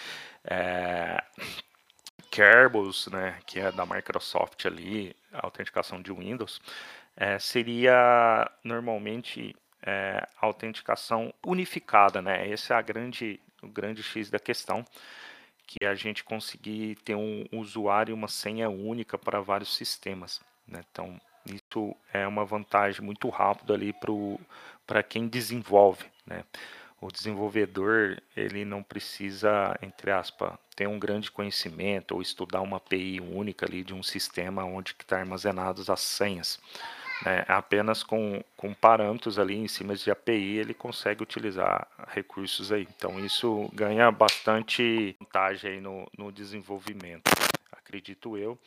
é, 0.44 1.24
Kerbals, 2.38 3.08
né, 3.08 3.40
que 3.48 3.60
é 3.60 3.72
da 3.72 3.84
Microsoft 3.84 4.64
ali, 4.68 5.16
a 5.34 5.44
autenticação 5.44 6.00
de 6.00 6.14
Windows, 6.14 6.62
é, 7.16 7.40
seria 7.40 8.48
normalmente 8.64 9.56
é, 9.82 10.28
autenticação 10.40 11.34
unificada, 11.44 12.22
né? 12.22 12.48
Esse 12.48 12.72
é 12.72 12.76
a 12.76 12.82
grande, 12.82 13.40
o 13.64 13.68
grande 13.68 14.04
X 14.04 14.30
da 14.30 14.38
questão, 14.38 14.86
que 15.66 15.84
é 15.84 15.88
a 15.88 15.96
gente 15.96 16.24
conseguir 16.24 16.98
ter 16.98 17.16
um 17.16 17.44
usuário 17.52 18.12
e 18.12 18.14
uma 18.14 18.28
senha 18.28 18.70
única 18.70 19.18
para 19.18 19.42
vários 19.42 19.76
sistemas. 19.76 20.40
Né? 20.68 20.82
Então, 20.92 21.20
isso 21.44 21.96
é 22.14 22.28
uma 22.28 22.46
vantagem 22.46 23.02
muito 23.02 23.30
rápida 23.30 23.74
ali 23.74 23.96
para 24.86 25.02
quem 25.02 25.28
desenvolve. 25.28 26.06
Né? 26.24 26.44
O 27.00 27.12
desenvolvedor 27.12 28.22
ele 28.36 28.66
não 28.66 28.82
precisa, 28.82 29.78
entre 29.82 30.10
aspas, 30.10 30.54
ter 30.76 30.88
um 30.88 30.98
grande 30.98 31.30
conhecimento 31.30 32.16
ou 32.16 32.22
estudar 32.22 32.62
uma 32.62 32.78
API 32.78 33.20
única 33.20 33.66
ali 33.68 33.84
de 33.84 33.94
um 33.94 34.02
sistema 34.02 34.64
onde 34.64 34.96
está 35.00 35.20
armazenadas 35.20 35.90
as 35.90 36.00
senhas. 36.00 36.60
Né? 37.24 37.46
Apenas 37.48 38.04
com, 38.04 38.44
com 38.56 38.74
parâmetros 38.74 39.38
ali 39.38 39.56
em 39.56 39.68
cima 39.68 39.96
de 39.96 40.10
API 40.10 40.58
ele 40.58 40.74
consegue 40.74 41.22
utilizar 41.22 41.88
recursos 42.08 42.72
aí. 42.72 42.88
Então 42.96 43.20
isso 43.20 43.70
ganha 43.74 44.12
bastante 44.12 45.16
vantagem 45.20 45.74
aí 45.74 45.82
no, 45.82 46.08
no 46.18 46.32
desenvolvimento, 46.32 47.30
acredito 47.72 48.38
eu. 48.38 48.58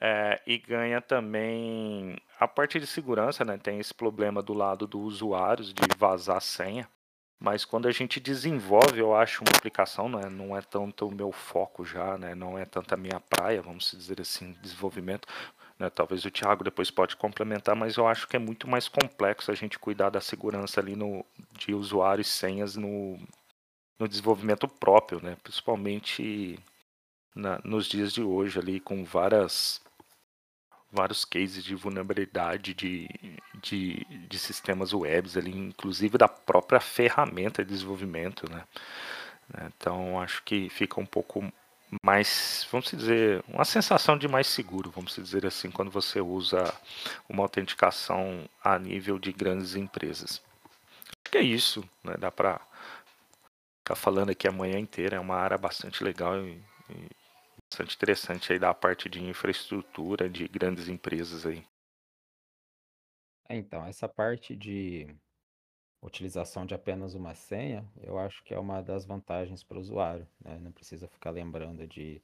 É, 0.00 0.40
e 0.46 0.58
ganha 0.58 1.00
também 1.00 2.16
a 2.38 2.46
parte 2.46 2.78
de 2.78 2.86
segurança, 2.86 3.44
né? 3.44 3.58
Tem 3.58 3.80
esse 3.80 3.92
problema 3.92 4.40
do 4.40 4.54
lado 4.54 4.86
do 4.86 5.00
usuário 5.00 5.64
de 5.64 5.82
vazar 5.96 6.40
senha. 6.40 6.88
Mas 7.40 7.64
quando 7.64 7.86
a 7.86 7.92
gente 7.92 8.18
desenvolve, 8.18 8.98
eu 8.98 9.14
acho 9.14 9.42
uma 9.44 9.56
aplicação, 9.56 10.08
né? 10.08 10.28
não 10.28 10.56
é 10.56 10.60
tanto 10.60 11.06
o 11.06 11.14
meu 11.14 11.30
foco 11.30 11.84
já, 11.84 12.18
né? 12.18 12.34
não 12.34 12.58
é 12.58 12.64
tanto 12.64 12.92
a 12.92 12.96
minha 12.96 13.20
praia, 13.20 13.62
vamos 13.62 13.92
dizer 13.92 14.20
assim, 14.20 14.56
desenvolvimento. 14.60 15.28
Né? 15.78 15.88
Talvez 15.88 16.24
o 16.24 16.30
Thiago 16.30 16.64
depois 16.64 16.90
pode 16.90 17.14
complementar, 17.16 17.76
mas 17.76 17.96
eu 17.96 18.08
acho 18.08 18.26
que 18.26 18.34
é 18.34 18.40
muito 18.40 18.68
mais 18.68 18.88
complexo 18.88 19.52
a 19.52 19.54
gente 19.54 19.78
cuidar 19.78 20.10
da 20.10 20.20
segurança 20.20 20.80
ali 20.80 20.96
no, 20.96 21.24
de 21.52 21.72
usuários 21.72 22.26
e 22.26 22.30
senhas 22.30 22.74
no, 22.74 23.16
no 23.98 24.08
desenvolvimento 24.08 24.66
próprio, 24.66 25.22
né? 25.22 25.36
principalmente 25.40 26.58
na, 27.36 27.60
nos 27.62 27.86
dias 27.86 28.12
de 28.12 28.22
hoje 28.22 28.58
ali 28.58 28.80
com 28.80 29.04
várias 29.04 29.80
vários 30.90 31.24
cases 31.24 31.62
de 31.62 31.74
vulnerabilidade 31.74 32.74
de, 32.74 33.08
de, 33.62 34.06
de 34.28 34.38
sistemas 34.38 34.92
webs 34.92 35.36
ali, 35.36 35.56
inclusive 35.56 36.16
da 36.16 36.28
própria 36.28 36.80
ferramenta 36.80 37.64
de 37.64 37.70
desenvolvimento, 37.70 38.50
né? 38.50 38.64
Então 39.66 40.20
acho 40.20 40.42
que 40.42 40.68
fica 40.68 41.00
um 41.00 41.06
pouco 41.06 41.50
mais, 42.02 42.66
vamos 42.70 42.90
dizer, 42.90 43.42
uma 43.48 43.64
sensação 43.64 44.18
de 44.18 44.28
mais 44.28 44.46
seguro, 44.46 44.90
vamos 44.90 45.14
dizer 45.14 45.46
assim, 45.46 45.70
quando 45.70 45.90
você 45.90 46.20
usa 46.20 46.72
uma 47.28 47.42
autenticação 47.42 48.48
a 48.62 48.78
nível 48.78 49.18
de 49.18 49.32
grandes 49.32 49.74
empresas. 49.74 50.42
Acho 51.06 51.32
que 51.32 51.38
é 51.38 51.42
isso, 51.42 51.88
né? 52.04 52.14
Dá 52.18 52.30
para 52.30 52.60
ficar 53.78 53.94
falando 53.94 54.30
aqui 54.30 54.46
a 54.46 54.52
manhã 54.52 54.78
inteira, 54.78 55.16
é 55.16 55.20
uma 55.20 55.36
área 55.36 55.56
bastante 55.56 56.04
legal 56.04 56.38
e, 56.42 56.62
e 56.90 57.17
bastante 57.78 57.94
interessante 57.94 58.52
aí 58.52 58.58
da 58.58 58.74
parte 58.74 59.08
de 59.08 59.22
infraestrutura 59.22 60.28
de 60.28 60.48
grandes 60.48 60.88
empresas 60.88 61.46
aí. 61.46 61.64
É, 63.48 63.56
então, 63.56 63.86
essa 63.86 64.08
parte 64.08 64.56
de 64.56 65.06
utilização 66.02 66.66
de 66.66 66.74
apenas 66.74 67.14
uma 67.14 67.34
senha, 67.34 67.88
eu 68.02 68.18
acho 68.18 68.42
que 68.42 68.52
é 68.52 68.58
uma 68.58 68.82
das 68.82 69.04
vantagens 69.04 69.62
para 69.62 69.78
o 69.78 69.80
usuário, 69.80 70.26
né? 70.40 70.58
Não 70.58 70.72
precisa 70.72 71.06
ficar 71.06 71.30
lembrando 71.30 71.86
de 71.86 72.20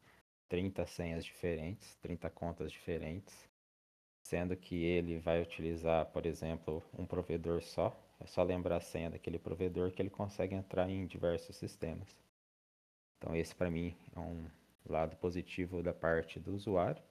30 0.49 0.85
senhas 0.87 1.25
diferentes, 1.25 1.97
30 1.97 2.29
contas 2.31 2.73
diferentes, 2.73 3.49
sendo 4.27 4.57
que 4.57 4.83
ele 4.83 5.19
vai 5.19 5.40
utilizar, 5.40 6.07
por 6.07 6.27
exemplo, 6.27 6.83
um 6.99 7.07
provedor 7.07 7.62
só. 7.62 7.97
É 8.21 8.27
só 8.27 8.43
lembrar 8.43 8.77
a 8.77 8.81
senha 8.81 9.11
daquele 9.11 9.38
provedor 9.38 9.93
que 9.93 10.03
ele 10.03 10.11
consegue 10.11 10.55
entrar 10.55 10.88
em 10.90 11.07
diversos 11.07 11.57
sistemas. 11.57 12.09
Então 13.19 13.37
esse 13.37 13.55
para 13.55 13.71
mim 13.71 13.97
é 14.14 14.19
um 14.19 14.47
lado 14.87 15.16
positivo 15.16 15.83
da 15.83 15.92
parte 15.92 16.38
do 16.38 16.55
usuário. 16.55 17.03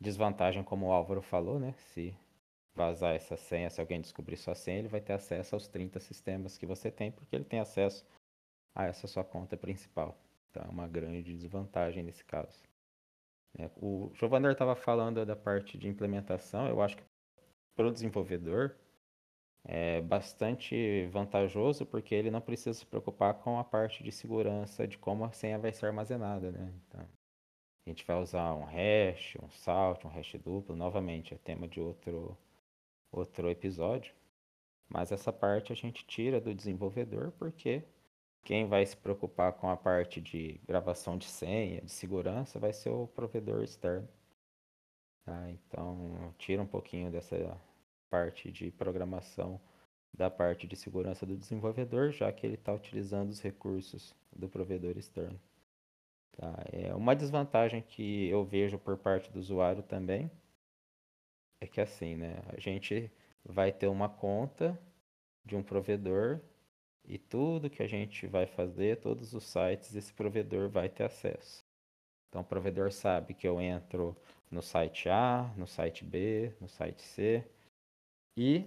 Desvantagem, 0.00 0.64
como 0.64 0.86
o 0.86 0.92
Álvaro 0.92 1.20
falou, 1.20 1.58
né? 1.58 1.72
Se 1.72 2.16
vazar 2.74 3.14
essa 3.14 3.36
senha, 3.36 3.68
se 3.68 3.80
alguém 3.80 4.00
descobrir 4.00 4.36
sua 4.36 4.54
senha, 4.54 4.78
ele 4.78 4.88
vai 4.88 5.00
ter 5.00 5.12
acesso 5.12 5.54
aos 5.54 5.68
30 5.68 6.00
sistemas 6.00 6.56
que 6.56 6.66
você 6.66 6.90
tem, 6.90 7.10
porque 7.10 7.36
ele 7.36 7.44
tem 7.44 7.60
acesso 7.60 8.06
a 8.74 8.84
essa 8.84 9.06
sua 9.06 9.24
conta 9.24 9.56
principal. 9.56 10.16
Então 10.50 10.62
é 10.62 10.68
uma 10.68 10.86
grande 10.86 11.34
desvantagem 11.34 12.02
nesse 12.02 12.24
caso. 12.24 12.62
É, 13.58 13.68
o 13.76 14.10
Giovanni 14.14 14.46
estava 14.46 14.76
falando 14.76 15.24
da 15.26 15.36
parte 15.36 15.76
de 15.76 15.88
implementação, 15.88 16.68
eu 16.68 16.80
acho 16.80 16.96
que 16.96 17.02
para 17.74 17.88
o 17.88 17.92
desenvolvedor 17.92 18.76
é 19.64 20.00
bastante 20.00 21.06
vantajoso 21.06 21.86
porque 21.86 22.14
ele 22.14 22.30
não 22.30 22.40
precisa 22.40 22.74
se 22.74 22.86
preocupar 22.86 23.34
com 23.34 23.58
a 23.58 23.64
parte 23.64 24.02
de 24.02 24.12
segurança 24.12 24.86
de 24.86 24.98
como 24.98 25.24
a 25.24 25.32
senha 25.32 25.58
vai 25.58 25.72
ser 25.72 25.86
armazenada, 25.86 26.50
né? 26.50 26.72
Então, 26.88 27.00
a 27.86 27.90
gente 27.90 28.04
vai 28.06 28.20
usar 28.20 28.54
um 28.54 28.64
hash, 28.64 29.36
um 29.42 29.50
salt, 29.50 30.04
um 30.06 30.10
hash 30.10 30.34
duplo, 30.44 30.76
novamente 30.76 31.34
é 31.34 31.38
tema 31.38 31.68
de 31.68 31.80
outro 31.80 32.36
outro 33.12 33.50
episódio. 33.50 34.14
Mas 34.88 35.12
essa 35.12 35.32
parte 35.32 35.72
a 35.72 35.76
gente 35.76 36.04
tira 36.06 36.40
do 36.40 36.54
desenvolvedor 36.54 37.32
porque 37.32 37.84
quem 38.42 38.66
vai 38.66 38.84
se 38.86 38.96
preocupar 38.96 39.52
com 39.54 39.68
a 39.70 39.76
parte 39.76 40.20
de 40.20 40.60
gravação 40.66 41.16
de 41.18 41.26
senha, 41.26 41.80
de 41.82 41.92
segurança, 41.92 42.58
vai 42.58 42.72
ser 42.72 42.90
o 42.90 43.06
provedor 43.06 43.62
externo. 43.62 44.08
Tá? 45.24 45.50
Então, 45.50 46.34
tira 46.38 46.62
um 46.62 46.66
pouquinho 46.66 47.10
dessa 47.10 47.36
parte 48.10 48.50
de 48.50 48.70
programação 48.70 49.60
da 50.12 50.28
parte 50.28 50.66
de 50.66 50.76
segurança 50.76 51.24
do 51.24 51.36
desenvolvedor, 51.36 52.10
já 52.10 52.32
que 52.32 52.44
ele 52.44 52.56
está 52.56 52.74
utilizando 52.74 53.30
os 53.30 53.40
recursos 53.40 54.14
do 54.34 54.48
provedor 54.48 54.98
externo. 54.98 55.40
Tá? 56.32 56.52
É 56.72 56.94
uma 56.94 57.14
desvantagem 57.14 57.80
que 57.80 58.28
eu 58.28 58.44
vejo 58.44 58.78
por 58.78 58.98
parte 58.98 59.30
do 59.30 59.38
usuário 59.38 59.82
também 59.82 60.30
é 61.60 61.66
que 61.66 61.80
assim, 61.80 62.16
né? 62.16 62.42
A 62.48 62.58
gente 62.58 63.10
vai 63.44 63.70
ter 63.70 63.86
uma 63.86 64.08
conta 64.08 64.78
de 65.44 65.54
um 65.54 65.62
provedor 65.62 66.40
e 67.04 67.18
tudo 67.18 67.70
que 67.70 67.82
a 67.82 67.86
gente 67.86 68.26
vai 68.26 68.46
fazer, 68.46 69.00
todos 69.00 69.34
os 69.34 69.44
sites, 69.44 69.94
esse 69.94 70.12
provedor 70.12 70.68
vai 70.68 70.88
ter 70.88 71.04
acesso. 71.04 71.64
Então 72.28 72.42
o 72.42 72.44
provedor 72.44 72.92
sabe 72.92 73.34
que 73.34 73.46
eu 73.46 73.60
entro 73.60 74.16
no 74.50 74.62
site 74.62 75.08
A, 75.08 75.52
no 75.56 75.66
site 75.66 76.04
B, 76.04 76.52
no 76.60 76.68
site 76.68 77.02
C 77.02 77.44
e 78.36 78.66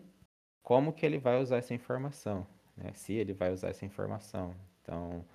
como 0.62 0.94
que 0.94 1.06
ele 1.06 1.18
vai 1.18 1.42
usar 1.42 1.58
essa 1.58 1.74
informação, 1.74 2.48
né? 2.76 2.92
Se 2.94 3.14
ele 3.14 3.34
vai 3.34 3.52
usar 3.52 3.70
essa 3.70 3.86
informação. 3.86 4.56
Então, 4.82 5.26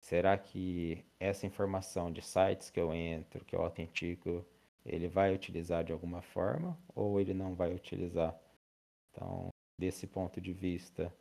será 0.00 0.36
que 0.38 1.04
essa 1.18 1.46
informação 1.46 2.12
de 2.12 2.22
sites 2.22 2.70
que 2.70 2.80
eu 2.80 2.94
entro, 2.94 3.44
que 3.44 3.54
eu 3.54 3.62
autentico, 3.62 4.44
ele 4.84 5.08
vai 5.08 5.34
utilizar 5.34 5.84
de 5.84 5.92
alguma 5.92 6.22
forma 6.22 6.78
ou 6.94 7.20
ele 7.20 7.34
não 7.34 7.54
vai 7.54 7.74
utilizar? 7.74 8.38
Então, 9.10 9.48
desse 9.78 10.06
ponto 10.06 10.40
de 10.40 10.52
vista 10.52 11.12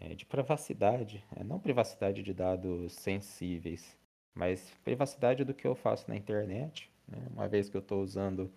é, 0.00 0.14
de 0.14 0.26
privacidade, 0.26 1.24
é, 1.36 1.42
não 1.44 1.58
privacidade 1.58 2.22
de 2.22 2.34
dados 2.34 2.92
sensíveis, 2.92 3.96
mas 4.34 4.70
privacidade 4.84 5.44
do 5.44 5.54
que 5.54 5.66
eu 5.66 5.74
faço 5.74 6.08
na 6.08 6.16
internet, 6.16 6.90
né? 7.08 7.18
uma 7.30 7.48
vez 7.48 7.68
que 7.68 7.76
eu 7.76 7.80
estou 7.80 8.02
usando 8.02 8.52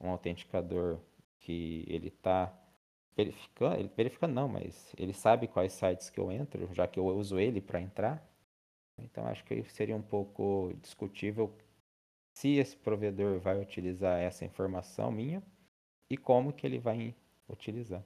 um 0.00 0.08
autenticador 0.10 0.98
que 1.38 1.84
ele 1.88 2.08
está 2.08 2.52
verificando, 3.16 3.78
ele 3.78 3.90
verificando 3.96 4.32
não, 4.32 4.48
mas 4.48 4.92
ele 4.96 5.12
sabe 5.12 5.46
quais 5.46 5.72
sites 5.72 6.10
que 6.10 6.18
eu 6.18 6.30
entro, 6.30 6.68
já 6.72 6.86
que 6.86 6.98
eu 6.98 7.06
uso 7.06 7.38
ele 7.38 7.60
para 7.60 7.80
entrar. 7.80 8.26
Então 8.98 9.26
acho 9.26 9.44
que 9.44 9.62
seria 9.70 9.96
um 9.96 10.02
pouco 10.02 10.72
discutível 10.82 11.52
se 12.32 12.56
esse 12.56 12.76
provedor 12.76 13.38
vai 13.40 13.60
utilizar 13.60 14.18
essa 14.20 14.44
informação 14.44 15.10
minha 15.10 15.42
e 16.08 16.16
como 16.16 16.52
que 16.52 16.66
ele 16.66 16.78
vai 16.78 17.14
utilizar. 17.48 18.02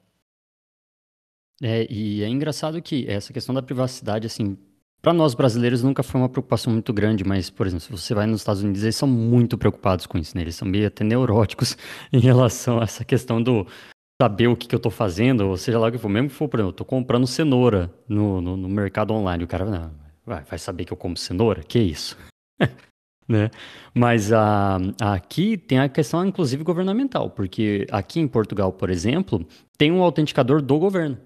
É, 1.62 1.86
e 1.90 2.22
é 2.22 2.28
engraçado 2.28 2.80
que 2.82 3.08
essa 3.08 3.32
questão 3.32 3.54
da 3.54 3.62
privacidade, 3.62 4.26
assim, 4.26 4.58
para 5.00 5.12
nós 5.12 5.34
brasileiros 5.34 5.82
nunca 5.82 6.02
foi 6.02 6.20
uma 6.20 6.28
preocupação 6.28 6.72
muito 6.72 6.92
grande, 6.92 7.22
mas, 7.24 7.50
por 7.50 7.66
exemplo, 7.66 7.84
se 7.84 7.92
você 7.92 8.14
vai 8.14 8.26
nos 8.26 8.40
Estados 8.40 8.62
Unidos, 8.62 8.82
eles 8.82 8.96
são 8.96 9.06
muito 9.06 9.56
preocupados 9.56 10.06
com 10.06 10.18
isso, 10.18 10.36
né? 10.36 10.42
Eles 10.42 10.56
são 10.56 10.66
meio 10.66 10.86
até 10.86 11.04
neuróticos 11.04 11.76
em 12.12 12.18
relação 12.18 12.80
a 12.80 12.84
essa 12.84 13.04
questão 13.04 13.42
do 13.42 13.66
saber 14.20 14.46
o 14.46 14.56
que, 14.56 14.68
que 14.68 14.74
eu 14.74 14.80
tô 14.80 14.90
fazendo, 14.90 15.48
ou 15.48 15.56
seja 15.56 15.78
lá 15.78 15.88
o 15.88 15.92
que 15.92 15.98
for. 15.98 16.08
Mesmo 16.08 16.28
que 16.28 16.34
for, 16.34 16.48
por 16.48 16.58
exemplo, 16.58 16.70
eu 16.70 16.76
tô 16.76 16.84
comprando 16.84 17.26
cenoura 17.26 17.92
no, 18.08 18.40
no, 18.40 18.56
no 18.56 18.68
mercado 18.68 19.12
online, 19.12 19.44
o 19.44 19.48
cara 19.48 19.64
não, 19.64 19.90
vai, 20.24 20.42
vai 20.44 20.58
saber 20.58 20.84
que 20.84 20.92
eu 20.92 20.96
como 20.96 21.16
cenoura? 21.16 21.62
Que 21.62 21.78
isso? 21.78 22.16
né? 23.28 23.50
Mas 23.94 24.32
a, 24.32 24.78
aqui 25.00 25.56
tem 25.56 25.78
a 25.78 25.88
questão, 25.88 26.24
inclusive, 26.24 26.62
governamental, 26.62 27.30
porque 27.30 27.86
aqui 27.90 28.20
em 28.20 28.28
Portugal, 28.28 28.72
por 28.72 28.90
exemplo, 28.90 29.46
tem 29.76 29.90
um 29.90 30.02
autenticador 30.02 30.62
do 30.62 30.78
governo. 30.78 31.18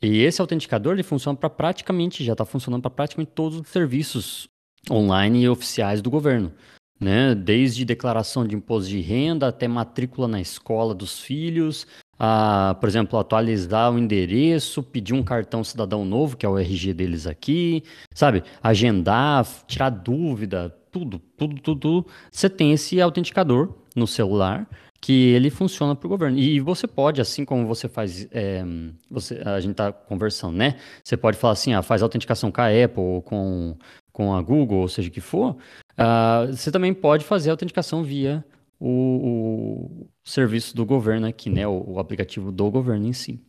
E 0.00 0.22
esse 0.22 0.40
autenticador 0.40 0.92
ele 0.92 1.02
funciona 1.02 1.36
para 1.36 1.50
praticamente, 1.50 2.24
já 2.24 2.32
está 2.32 2.44
funcionando 2.44 2.82
para 2.82 2.90
praticamente 2.90 3.32
todos 3.34 3.58
os 3.58 3.68
serviços 3.68 4.48
online 4.90 5.42
e 5.42 5.48
oficiais 5.48 6.00
do 6.00 6.10
governo. 6.10 6.52
Né? 7.00 7.34
Desde 7.34 7.84
declaração 7.84 8.46
de 8.46 8.56
imposto 8.56 8.90
de 8.90 9.00
renda 9.00 9.48
até 9.48 9.68
matrícula 9.68 10.26
na 10.26 10.40
escola 10.40 10.94
dos 10.94 11.20
filhos, 11.20 11.86
a, 12.18 12.76
por 12.80 12.88
exemplo, 12.88 13.18
atualizar 13.18 13.92
o 13.92 13.98
endereço, 13.98 14.82
pedir 14.82 15.14
um 15.14 15.22
cartão 15.22 15.62
cidadão 15.62 16.04
novo, 16.04 16.36
que 16.36 16.44
é 16.44 16.48
o 16.48 16.58
RG 16.58 16.92
deles 16.92 17.26
aqui, 17.26 17.84
sabe? 18.12 18.42
Agendar, 18.60 19.46
tirar 19.66 19.90
dúvida, 19.90 20.74
tudo, 20.90 21.20
tudo, 21.36 21.60
tudo, 21.60 21.80
tudo. 21.80 22.06
Você 22.30 22.50
tem 22.50 22.72
esse 22.72 23.00
autenticador 23.00 23.72
no 23.94 24.06
celular 24.06 24.68
que 25.00 25.28
ele 25.28 25.50
funciona 25.50 25.94
para 25.94 26.06
o 26.06 26.10
governo. 26.10 26.38
E 26.38 26.58
você 26.60 26.86
pode, 26.86 27.20
assim 27.20 27.44
como 27.44 27.66
você 27.66 27.88
faz, 27.88 28.26
é, 28.32 28.64
você, 29.10 29.40
a 29.44 29.60
gente 29.60 29.72
está 29.72 29.92
conversando, 29.92 30.56
né? 30.56 30.76
Você 31.04 31.16
pode 31.16 31.36
falar 31.36 31.52
assim, 31.52 31.72
ah, 31.72 31.82
faz 31.82 32.02
autenticação 32.02 32.50
com 32.50 32.60
a 32.60 32.66
Apple 32.66 33.00
ou 33.00 33.22
com, 33.22 33.76
com 34.18 34.34
a 34.34 34.42
Google, 34.42 34.78
ou 34.78 34.88
seja 34.88 35.08
que 35.08 35.20
for. 35.20 35.56
Uh, 35.92 36.48
você 36.50 36.72
também 36.72 36.92
pode 36.92 37.24
fazer 37.24 37.50
a 37.50 37.52
autenticação 37.52 38.02
via 38.02 38.44
o, 38.80 40.02
o 40.02 40.10
serviço 40.24 40.74
do 40.74 40.84
governo 40.84 41.28
aqui, 41.28 41.48
né? 41.48 41.68
O, 41.68 41.92
o, 41.92 41.98
aplicativo 42.00 42.50
do 42.50 42.68
governo 42.68 43.06
em 43.06 43.12
si. 43.12 43.40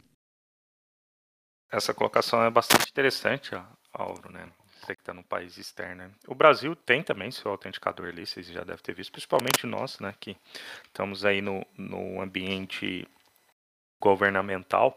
Essa 1.72 1.92
colocação 1.92 2.44
é 2.44 2.52
bastante 2.52 2.88
interessante, 2.88 3.56
Auro, 3.92 4.32
né? 4.32 4.48
você 4.80 4.94
que 4.94 5.02
está 5.02 5.12
no 5.12 5.24
país 5.24 5.58
externo. 5.58 6.04
Né? 6.04 6.12
O 6.28 6.36
Brasil 6.36 6.76
tem 6.76 7.02
também 7.02 7.32
seu 7.32 7.50
autenticador 7.50 8.10
ali, 8.10 8.28
vocês 8.28 8.46
já 8.46 8.64
devem 8.64 8.84
ter 8.84 8.94
visto, 8.94 9.12
principalmente 9.12 9.66
nós, 9.66 10.00
né, 10.00 10.14
que 10.20 10.38
estamos 10.86 11.26
aí 11.26 11.42
no, 11.42 11.66
no 11.76 12.22
ambiente 12.22 13.08
governamental, 14.00 14.96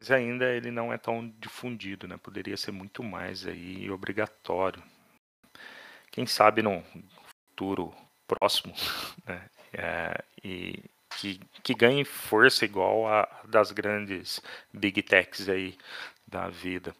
mas 0.00 0.10
ainda 0.10 0.46
ele 0.46 0.70
não 0.70 0.92
é 0.92 0.96
tão 0.96 1.28
difundido, 1.38 2.08
né? 2.08 2.16
Poderia 2.16 2.56
ser 2.56 2.72
muito 2.72 3.02
mais 3.02 3.46
aí 3.46 3.90
obrigatório. 3.90 4.82
Quem 6.10 6.26
sabe 6.26 6.62
no 6.62 6.82
futuro 7.50 7.94
próximo, 8.26 8.74
né? 9.26 9.50
É, 9.72 10.24
e 10.42 10.82
que, 11.16 11.38
que 11.62 11.74
ganhe 11.74 12.04
força 12.04 12.64
igual 12.64 13.06
a 13.06 13.28
das 13.44 13.70
grandes 13.72 14.40
big 14.72 15.02
techs 15.02 15.48
aí 15.48 15.76
da 16.26 16.48
vida. 16.48 16.94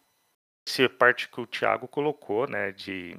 Essa 0.67 0.87
parte 0.87 1.27
que 1.27 1.41
o 1.41 1.47
Thiago 1.47 1.87
colocou, 1.87 2.47
né, 2.47 2.71
de 2.71 3.17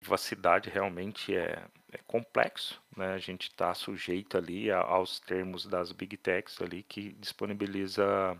privacidade 0.00 0.68
realmente 0.68 1.34
é, 1.34 1.62
é 1.92 1.98
complexo, 2.06 2.82
né? 2.96 3.14
A 3.14 3.18
gente 3.18 3.44
está 3.44 3.72
sujeito 3.74 4.36
ali 4.36 4.70
aos 4.72 5.20
termos 5.20 5.66
das 5.66 5.92
big 5.92 6.16
techs 6.16 6.60
ali 6.60 6.82
que 6.82 7.12
disponibiliza 7.12 8.36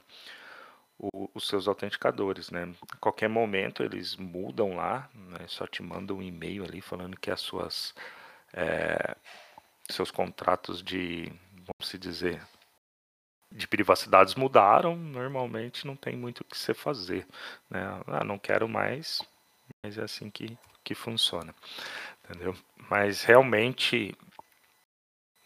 o, 1.00 1.30
os 1.34 1.48
seus 1.48 1.66
autenticadores, 1.66 2.50
né? 2.50 2.72
A 2.92 2.96
qualquer 2.96 3.28
momento 3.28 3.82
eles 3.82 4.16
mudam 4.16 4.76
lá, 4.76 5.08
né? 5.14 5.46
Só 5.48 5.66
te 5.66 5.82
mandam 5.82 6.18
um 6.18 6.22
e-mail 6.22 6.64
ali 6.64 6.82
falando 6.82 7.18
que 7.18 7.30
as 7.30 7.40
suas 7.40 7.94
é, 8.52 9.16
seus 9.88 10.10
contratos 10.10 10.82
de, 10.82 11.32
vamos 11.54 11.90
se 11.90 11.98
dizer, 11.98 12.42
de 13.50 13.66
privacidades 13.66 14.34
mudaram, 14.34 14.94
normalmente 14.94 15.86
não 15.86 15.96
tem 15.96 16.16
muito 16.16 16.40
o 16.40 16.44
que 16.44 16.56
você 16.56 16.74
fazer. 16.74 17.26
Né? 17.68 17.80
Ah, 18.06 18.24
não 18.24 18.38
quero 18.38 18.68
mais, 18.68 19.22
mas 19.82 19.98
é 19.98 20.02
assim 20.02 20.30
que, 20.30 20.56
que 20.84 20.94
funciona. 20.94 21.54
Entendeu? 22.24 22.54
Mas 22.88 23.24
realmente 23.24 24.16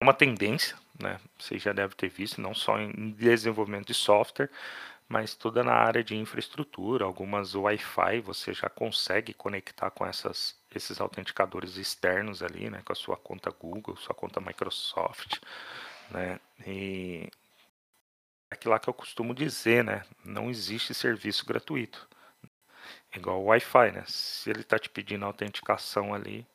é 0.01 0.05
uma 0.05 0.15
tendência, 0.15 0.77
né? 1.01 1.19
Você 1.39 1.59
já 1.59 1.73
deve 1.73 1.95
ter 1.95 2.09
visto, 2.09 2.41
não 2.41 2.55
só 2.55 2.79
em 2.79 3.11
desenvolvimento 3.11 3.87
de 3.87 3.95
software, 3.95 4.51
mas 5.09 5.35
toda 5.35 5.63
na 5.63 5.75
área 5.75 6.03
de 6.03 6.17
infraestrutura, 6.17 7.05
algumas 7.05 7.55
Wi-Fi 7.55 8.21
você 8.21 8.53
já 8.55 8.69
consegue 8.69 9.35
conectar 9.35 9.91
com 9.91 10.07
essas, 10.07 10.59
esses 10.75 11.01
autenticadores 11.01 11.77
externos 11.77 12.43
ali, 12.43 12.71
né? 12.71 12.83
Com 12.85 12.93
a 12.93 12.97
sua 12.97 13.17
conta 13.17 13.51
Google, 13.51 13.97
sua 13.97 14.15
conta 14.15 14.41
Microsoft, 14.41 15.41
né? 16.11 16.41
E 16.67 17.29
aquilo 18.51 18.73
lá 18.73 18.79
que 18.81 18.89
eu 18.89 18.95
costumo 18.95 19.35
dizer, 19.35 19.85
né? 19.85 20.05
Não 20.25 20.51
existe 20.51 20.95
serviço 20.95 21.45
gratuito. 21.47 22.09
Igual 23.15 23.43
o 23.43 23.45
Wi-Fi, 23.47 23.93
né? 23.93 24.05
Se 24.07 24.51
ele 24.51 24.61
está 24.61 24.79
te 24.79 24.91
pedindo 24.91 25.25
autenticação 25.25 26.15
ali, 26.15 26.47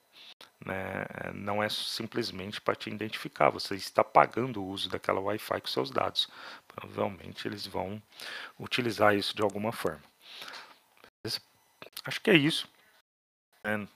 né, 0.65 1.06
não 1.34 1.63
é 1.63 1.69
simplesmente 1.69 2.60
para 2.60 2.75
te 2.75 2.89
identificar, 2.89 3.49
você 3.49 3.75
está 3.75 4.04
pagando 4.04 4.62
o 4.62 4.67
uso 4.67 4.89
daquela 4.89 5.19
Wi-Fi 5.19 5.62
com 5.62 5.67
seus 5.67 5.89
dados. 5.89 6.28
Provavelmente 6.67 7.47
eles 7.47 7.65
vão 7.65 8.02
utilizar 8.60 9.15
isso 9.15 9.36
de 9.36 9.41
alguma 9.41 9.71
forma. 9.71 10.02
Acho 12.06 12.21
que 12.21 12.32
é 12.32 12.36
isso. 12.36 12.67
Né? 13.63 13.88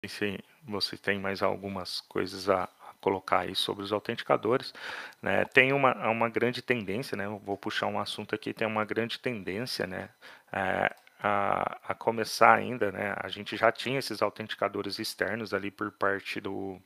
Sei 0.00 0.08
se 0.08 0.44
você 0.62 0.96
tem 0.96 1.18
mais 1.18 1.42
algumas 1.42 2.00
coisas 2.02 2.48
a, 2.48 2.68
colocar 3.04 3.40
aí 3.40 3.54
sobre 3.54 3.84
os 3.84 3.92
autenticadores. 3.92 4.72
Né? 5.20 5.44
Tem 5.44 5.74
uma, 5.74 6.08
uma 6.08 6.28
grande 6.30 6.62
tendência, 6.62 7.16
né? 7.16 7.28
vou 7.28 7.58
puxar 7.58 7.86
um 7.86 8.00
assunto 8.00 8.34
aqui, 8.34 8.54
tem 8.54 8.66
uma 8.66 8.84
grande 8.84 9.18
tendência 9.18 9.86
né? 9.86 10.08
É, 10.50 10.94
a, 11.26 11.80
a, 11.88 11.94
começar 11.94 12.54
ainda, 12.54 12.92
né? 12.92 13.14
a 13.16 13.28
gente 13.28 13.56
já 13.56 13.72
tinha 13.72 13.98
esses 13.98 14.20
autenticadores 14.20 14.98
externos 14.98 15.54
ali 15.54 15.70
por 15.70 15.90
parte 15.92 16.38
do, 16.38 16.78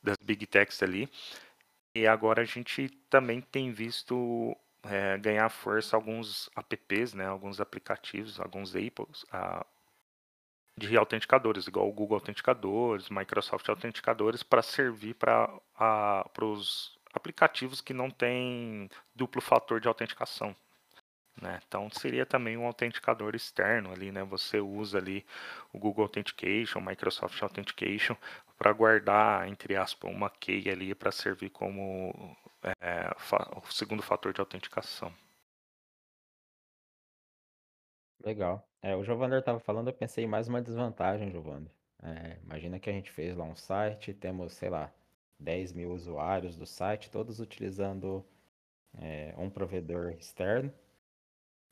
das 0.00 0.16
Big 0.22 0.46
Techs 0.46 0.80
ali, 0.80 1.10
e 1.92 2.06
agora 2.06 2.42
a 2.42 2.44
gente 2.44 2.88
também 3.10 3.40
tem 3.40 3.72
visto 3.72 4.56
é, 4.84 5.18
ganhar 5.18 5.48
força 5.48 5.96
alguns 5.96 6.48
apps, 6.56 7.14
né, 7.14 7.26
alguns 7.26 7.60
aplicativos, 7.60 8.38
alguns 8.38 8.76
Apples, 8.76 9.26
a, 9.32 9.66
de 10.76 10.96
autenticadores, 10.96 11.66
igual 11.66 11.88
o 11.88 11.92
Google 11.92 12.18
Autenticadores, 12.18 13.10
Microsoft 13.10 13.68
Autenticadores, 13.68 14.44
para 14.44 14.62
servir 14.62 15.14
para 15.14 15.50
os 16.40 16.96
aplicativos 17.12 17.80
que 17.80 17.92
não 17.92 18.08
têm 18.08 18.88
duplo 19.16 19.42
fator 19.42 19.80
de 19.80 19.88
autenticação. 19.88 20.54
Né? 21.40 21.60
Então 21.66 21.88
seria 21.90 22.26
também 22.26 22.56
um 22.56 22.66
autenticador 22.66 23.34
externo 23.34 23.92
ali, 23.92 24.10
né? 24.10 24.24
Você 24.24 24.60
usa 24.60 24.98
ali 24.98 25.24
o 25.72 25.78
Google 25.78 26.04
Authentication, 26.04 26.80
Microsoft 26.80 27.40
Authentication 27.42 28.16
para 28.56 28.72
guardar, 28.72 29.48
entre 29.48 29.76
aspas, 29.76 30.10
uma 30.10 30.28
key 30.30 30.68
ali 30.68 30.94
para 30.94 31.12
servir 31.12 31.50
como 31.50 32.36
é, 32.80 33.10
o 33.56 33.72
segundo 33.72 34.02
fator 34.02 34.32
de 34.32 34.40
autenticação. 34.40 35.12
Legal. 38.24 38.68
É, 38.82 38.96
o 38.96 39.04
Giovanni 39.04 39.36
estava 39.36 39.60
falando, 39.60 39.88
eu 39.88 39.94
pensei 39.94 40.24
em 40.24 40.26
mais 40.26 40.48
uma 40.48 40.60
desvantagem, 40.60 41.30
Giovanni. 41.30 41.70
É, 42.02 42.38
imagina 42.42 42.78
que 42.78 42.90
a 42.90 42.92
gente 42.92 43.10
fez 43.10 43.36
lá 43.36 43.44
um 43.44 43.56
site, 43.56 44.12
temos, 44.12 44.54
sei 44.54 44.70
lá, 44.70 44.92
10 45.38 45.72
mil 45.72 45.92
usuários 45.92 46.56
do 46.56 46.66
site, 46.66 47.10
todos 47.10 47.40
utilizando 47.40 48.24
é, 49.00 49.34
um 49.38 49.50
provedor 49.50 50.10
externo. 50.12 50.72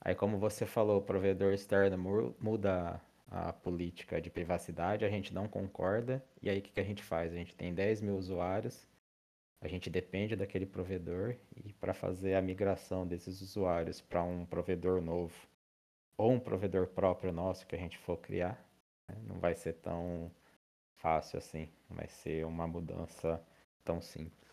Aí, 0.06 0.14
como 0.14 0.38
você 0.38 0.64
falou, 0.64 0.98
o 0.98 1.02
provedor 1.02 1.52
externo 1.52 1.98
muda 2.38 3.00
a 3.28 3.52
política 3.52 4.20
de 4.20 4.30
privacidade, 4.30 5.04
a 5.04 5.08
gente 5.08 5.34
não 5.34 5.48
concorda, 5.48 6.24
e 6.40 6.48
aí 6.48 6.60
o 6.60 6.62
que, 6.62 6.78
a 6.78 6.84
gente 6.84 7.02
faz? 7.02 7.32
A 7.32 7.34
gente 7.34 7.56
tem 7.56 7.74
10 7.74 8.02
mil 8.02 8.16
usuários, 8.16 8.88
a 9.60 9.66
gente 9.66 9.90
depende 9.90 10.36
daquele 10.36 10.64
provedor, 10.64 11.34
e 11.56 11.72
para 11.72 11.92
fazer 11.92 12.36
a 12.36 12.40
migração 12.40 13.04
desses 13.04 13.40
usuários 13.40 14.00
para 14.00 14.22
um 14.22 14.46
provedor 14.46 15.02
novo, 15.02 15.34
ou 16.16 16.30
um 16.30 16.38
provedor 16.38 16.86
próprio 16.86 17.32
nosso 17.32 17.66
que 17.66 17.74
a 17.74 17.78
gente 17.78 17.98
for 17.98 18.16
criar, 18.16 18.64
né, 19.08 19.16
não 19.26 19.40
vai 19.40 19.56
ser 19.56 19.72
tão 19.72 20.30
fácil 20.94 21.38
assim, 21.38 21.68
não 21.90 21.96
vai 21.96 22.06
ser 22.06 22.46
uma 22.46 22.68
mudança 22.68 23.44
tão 23.82 24.00
simples. 24.00 24.45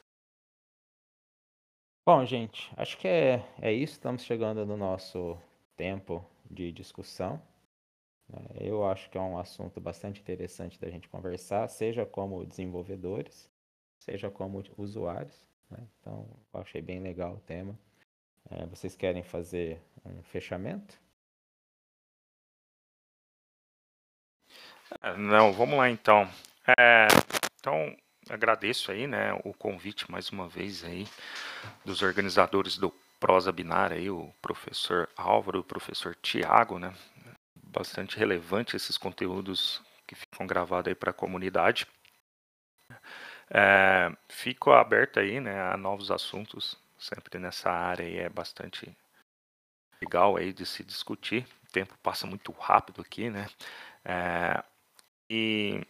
Bom, 2.05 2.25
gente, 2.25 2.69
acho 2.75 2.97
que 2.97 3.07
é, 3.07 3.41
é 3.61 3.71
isso. 3.71 3.93
Estamos 3.93 4.23
chegando 4.23 4.65
no 4.65 4.75
nosso 4.75 5.37
tempo 5.77 6.25
de 6.51 6.69
discussão. 6.69 7.41
É, 8.29 8.67
eu 8.67 8.85
acho 8.85 9.09
que 9.09 9.17
é 9.17 9.21
um 9.21 9.37
assunto 9.37 9.79
bastante 9.79 10.19
interessante 10.19 10.77
da 10.77 10.89
gente 10.89 11.07
conversar, 11.07 11.65
seja 11.69 12.05
como 12.05 12.45
desenvolvedores, 12.45 13.49
seja 13.99 14.29
como 14.29 14.61
usuários. 14.77 15.47
Né? 15.69 15.77
Então, 16.01 16.27
eu 16.53 16.59
achei 16.59 16.81
bem 16.81 16.99
legal 16.99 17.35
o 17.35 17.39
tema. 17.39 17.79
É, 18.49 18.65
vocês 18.65 18.97
querem 18.97 19.23
fazer 19.23 19.81
um 20.05 20.21
fechamento? 20.23 20.99
É, 25.01 25.15
não, 25.15 25.53
vamos 25.53 25.77
lá 25.77 25.89
então. 25.89 26.27
É, 26.77 27.07
então, 27.59 27.95
agradeço 28.29 28.91
aí, 28.91 29.07
né, 29.07 29.33
o 29.43 29.53
convite 29.53 30.09
mais 30.11 30.29
uma 30.29 30.47
vez 30.47 30.83
aí 30.83 31.07
dos 31.85 32.01
organizadores 32.01 32.77
do 32.77 32.89
Prosa 33.19 33.51
Binária 33.51 33.97
aí, 33.97 34.09
o 34.09 34.33
professor 34.41 35.09
Álvaro 35.15 35.59
o 35.59 35.63
professor 35.63 36.15
Tiago, 36.21 36.79
né, 36.79 36.93
bastante 37.55 38.17
relevante 38.17 38.75
esses 38.75 38.97
conteúdos 38.97 39.81
que 40.05 40.15
ficam 40.15 40.45
gravados 40.45 40.89
aí 40.89 40.95
para 40.95 41.11
a 41.11 41.13
comunidade. 41.13 41.87
É, 43.49 44.11
fico 44.29 44.71
aberto 44.71 45.19
aí, 45.19 45.39
né, 45.39 45.61
a 45.61 45.77
novos 45.77 46.11
assuntos, 46.11 46.77
sempre 46.97 47.39
nessa 47.39 47.69
área 47.69 48.05
aí 48.05 48.17
é 48.17 48.29
bastante 48.29 48.95
legal 50.01 50.35
aí 50.37 50.51
de 50.51 50.65
se 50.65 50.83
discutir. 50.83 51.47
O 51.67 51.71
tempo 51.71 51.97
passa 52.03 52.27
muito 52.27 52.51
rápido 52.51 53.01
aqui, 53.01 53.29
né? 53.29 53.47
É, 54.03 54.63
e 55.29 55.81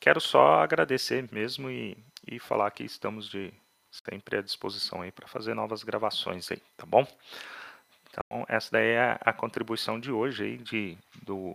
quero 0.00 0.20
só 0.20 0.60
agradecer 0.60 1.28
mesmo 1.32 1.70
e, 1.70 1.96
e 2.26 2.38
falar 2.38 2.70
que 2.70 2.84
estamos 2.84 3.28
de 3.28 3.52
sempre 3.90 4.38
à 4.38 4.42
disposição 4.42 5.02
aí 5.02 5.10
para 5.10 5.26
fazer 5.26 5.54
novas 5.54 5.82
gravações 5.82 6.50
aí, 6.50 6.62
tá 6.76 6.86
bom? 6.86 7.06
Então, 8.10 8.44
essa 8.48 8.70
daí 8.72 8.88
é 8.88 9.18
a 9.20 9.32
contribuição 9.32 9.98
de 9.98 10.10
hoje 10.10 10.44
aí 10.44 10.56
de, 10.58 10.98
do 11.22 11.54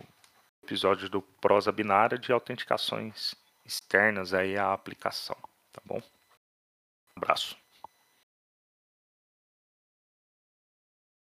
episódio 0.62 1.08
do 1.08 1.20
Prosa 1.20 1.70
Binária 1.70 2.18
de 2.18 2.32
autenticações 2.32 3.34
externas 3.64 4.32
aí 4.32 4.56
à 4.56 4.72
aplicação, 4.72 5.36
tá 5.72 5.80
bom? 5.84 5.98
Um 5.98 7.18
abraço. 7.18 7.63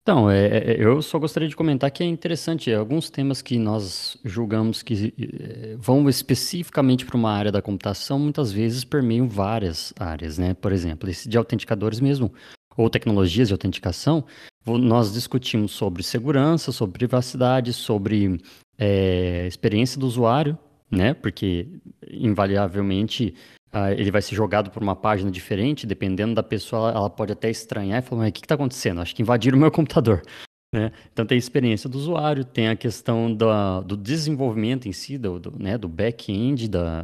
Então, 0.06 0.30
é, 0.30 0.46
é, 0.46 0.76
eu 0.78 1.02
só 1.02 1.18
gostaria 1.18 1.50
de 1.50 1.56
comentar 1.56 1.90
que 1.90 2.04
é 2.04 2.06
interessante, 2.06 2.72
alguns 2.72 3.10
temas 3.10 3.42
que 3.42 3.58
nós 3.58 4.16
julgamos 4.24 4.84
que 4.84 5.12
é, 5.20 5.76
vão 5.80 6.08
especificamente 6.08 7.04
para 7.08 7.18
uma 7.18 7.32
área 7.32 7.52
da 7.52 7.60
computação, 7.60 8.20
muitas 8.20 8.52
vezes 8.52 8.84
permeiam 8.84 9.28
várias 9.28 9.92
áreas, 10.00 10.38
né? 10.38 10.54
Por 10.54 10.72
exemplo, 10.72 11.10
esse 11.10 11.28
de 11.28 11.36
autenticadores 11.40 12.00
mesmo, 12.00 12.32
ou 12.78 12.88
tecnologias 12.88 13.48
de 13.48 13.56
autenticação, 13.56 14.24
nós 14.64 15.12
discutimos 15.12 15.72
sobre 15.72 16.04
segurança, 16.04 16.72
sobre 16.72 17.00
privacidade, 17.00 17.74
sobre 17.74 18.40
é, 18.78 19.48
experiência 19.48 20.00
do 20.00 20.06
usuário, 20.06 20.56
né? 20.92 21.16
Porque 21.16 21.68
invariavelmente 22.12 23.34
uh, 23.76 23.92
ele 23.98 24.10
vai 24.10 24.22
ser 24.22 24.36
jogado 24.36 24.72
por 24.72 24.82
uma 24.82 24.96
página 24.96 25.30
diferente, 25.30 25.86
dependendo 25.86 26.34
da 26.34 26.44
pessoa, 26.44 26.92
ela 26.92 27.10
pode 27.10 27.34
até 27.34 27.50
estranhar 27.50 28.00
e 28.00 28.06
falar, 28.06 28.22
mas 28.22 28.30
o 28.30 28.34
que 28.34 28.40
está 28.40 28.56
acontecendo? 28.56 29.02
Acho 29.02 29.14
que 29.14 29.22
invadiram 29.22 29.58
o 29.58 29.62
meu 29.62 29.72
computador. 29.72 30.22
Né? 30.74 30.92
Então 31.14 31.26
tem 31.26 31.38
a 31.38 31.40
experiência 31.40 31.90
do 31.90 31.98
usuário, 31.98 32.44
tem 32.44 32.68
a 32.68 32.76
questão 32.76 33.34
da, 33.34 33.80
do 33.80 33.96
desenvolvimento 33.96 34.90
em 34.90 34.92
si, 34.92 35.18
do, 35.18 35.40
do, 35.40 35.58
né, 35.58 35.78
do 35.78 35.88
back-end 35.88 36.68
da, 36.68 37.04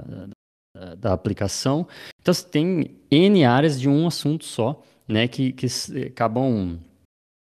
da, 0.76 0.96
da, 0.96 1.14
aplicação. 1.14 1.88
Então 2.20 2.34
você 2.34 2.46
tem 2.46 2.98
N 3.10 3.46
áreas 3.46 3.80
de 3.80 3.88
um 3.88 4.06
assunto 4.06 4.44
só, 4.44 4.84
né, 5.08 5.26
que, 5.26 5.54
que 5.54 5.68
acabam 6.06 6.78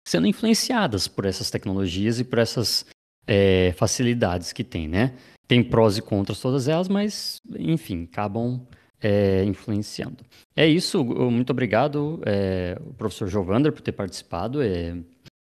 sendo 0.07 0.27
influenciadas 0.27 1.09
por 1.09 1.25
essas 1.25 1.51
tecnologias 1.51 2.21
e 2.21 2.25
por 2.25 2.39
essas 2.39 2.85
é, 3.27 3.73
facilidades 3.79 4.53
que 4.53 4.65
tem, 4.65 4.89
né? 4.89 5.15
Tem 5.47 5.63
prós 5.63 5.97
e 5.97 6.03
contras 6.03 6.41
todas 6.41 6.69
elas, 6.69 6.89
mas, 6.89 7.41
enfim, 7.59 8.09
acabam 8.11 8.61
é, 9.01 9.45
influenciando. 9.45 10.25
É 10.55 10.67
isso, 10.67 11.05
muito 11.05 11.51
obrigado, 11.51 12.21
é, 12.27 12.79
professor 12.99 13.29
Jovander, 13.29 13.73
por 13.73 13.81
ter 13.81 13.93
participado. 13.93 14.63
É, 14.63 14.97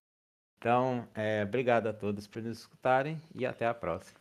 Então, 0.58 1.08
é, 1.14 1.44
obrigado 1.44 1.86
a 1.86 1.92
todos 1.92 2.26
por 2.26 2.42
nos 2.42 2.60
escutarem 2.60 3.20
e 3.34 3.44
até 3.46 3.66
a 3.66 3.74
próxima. 3.74 4.17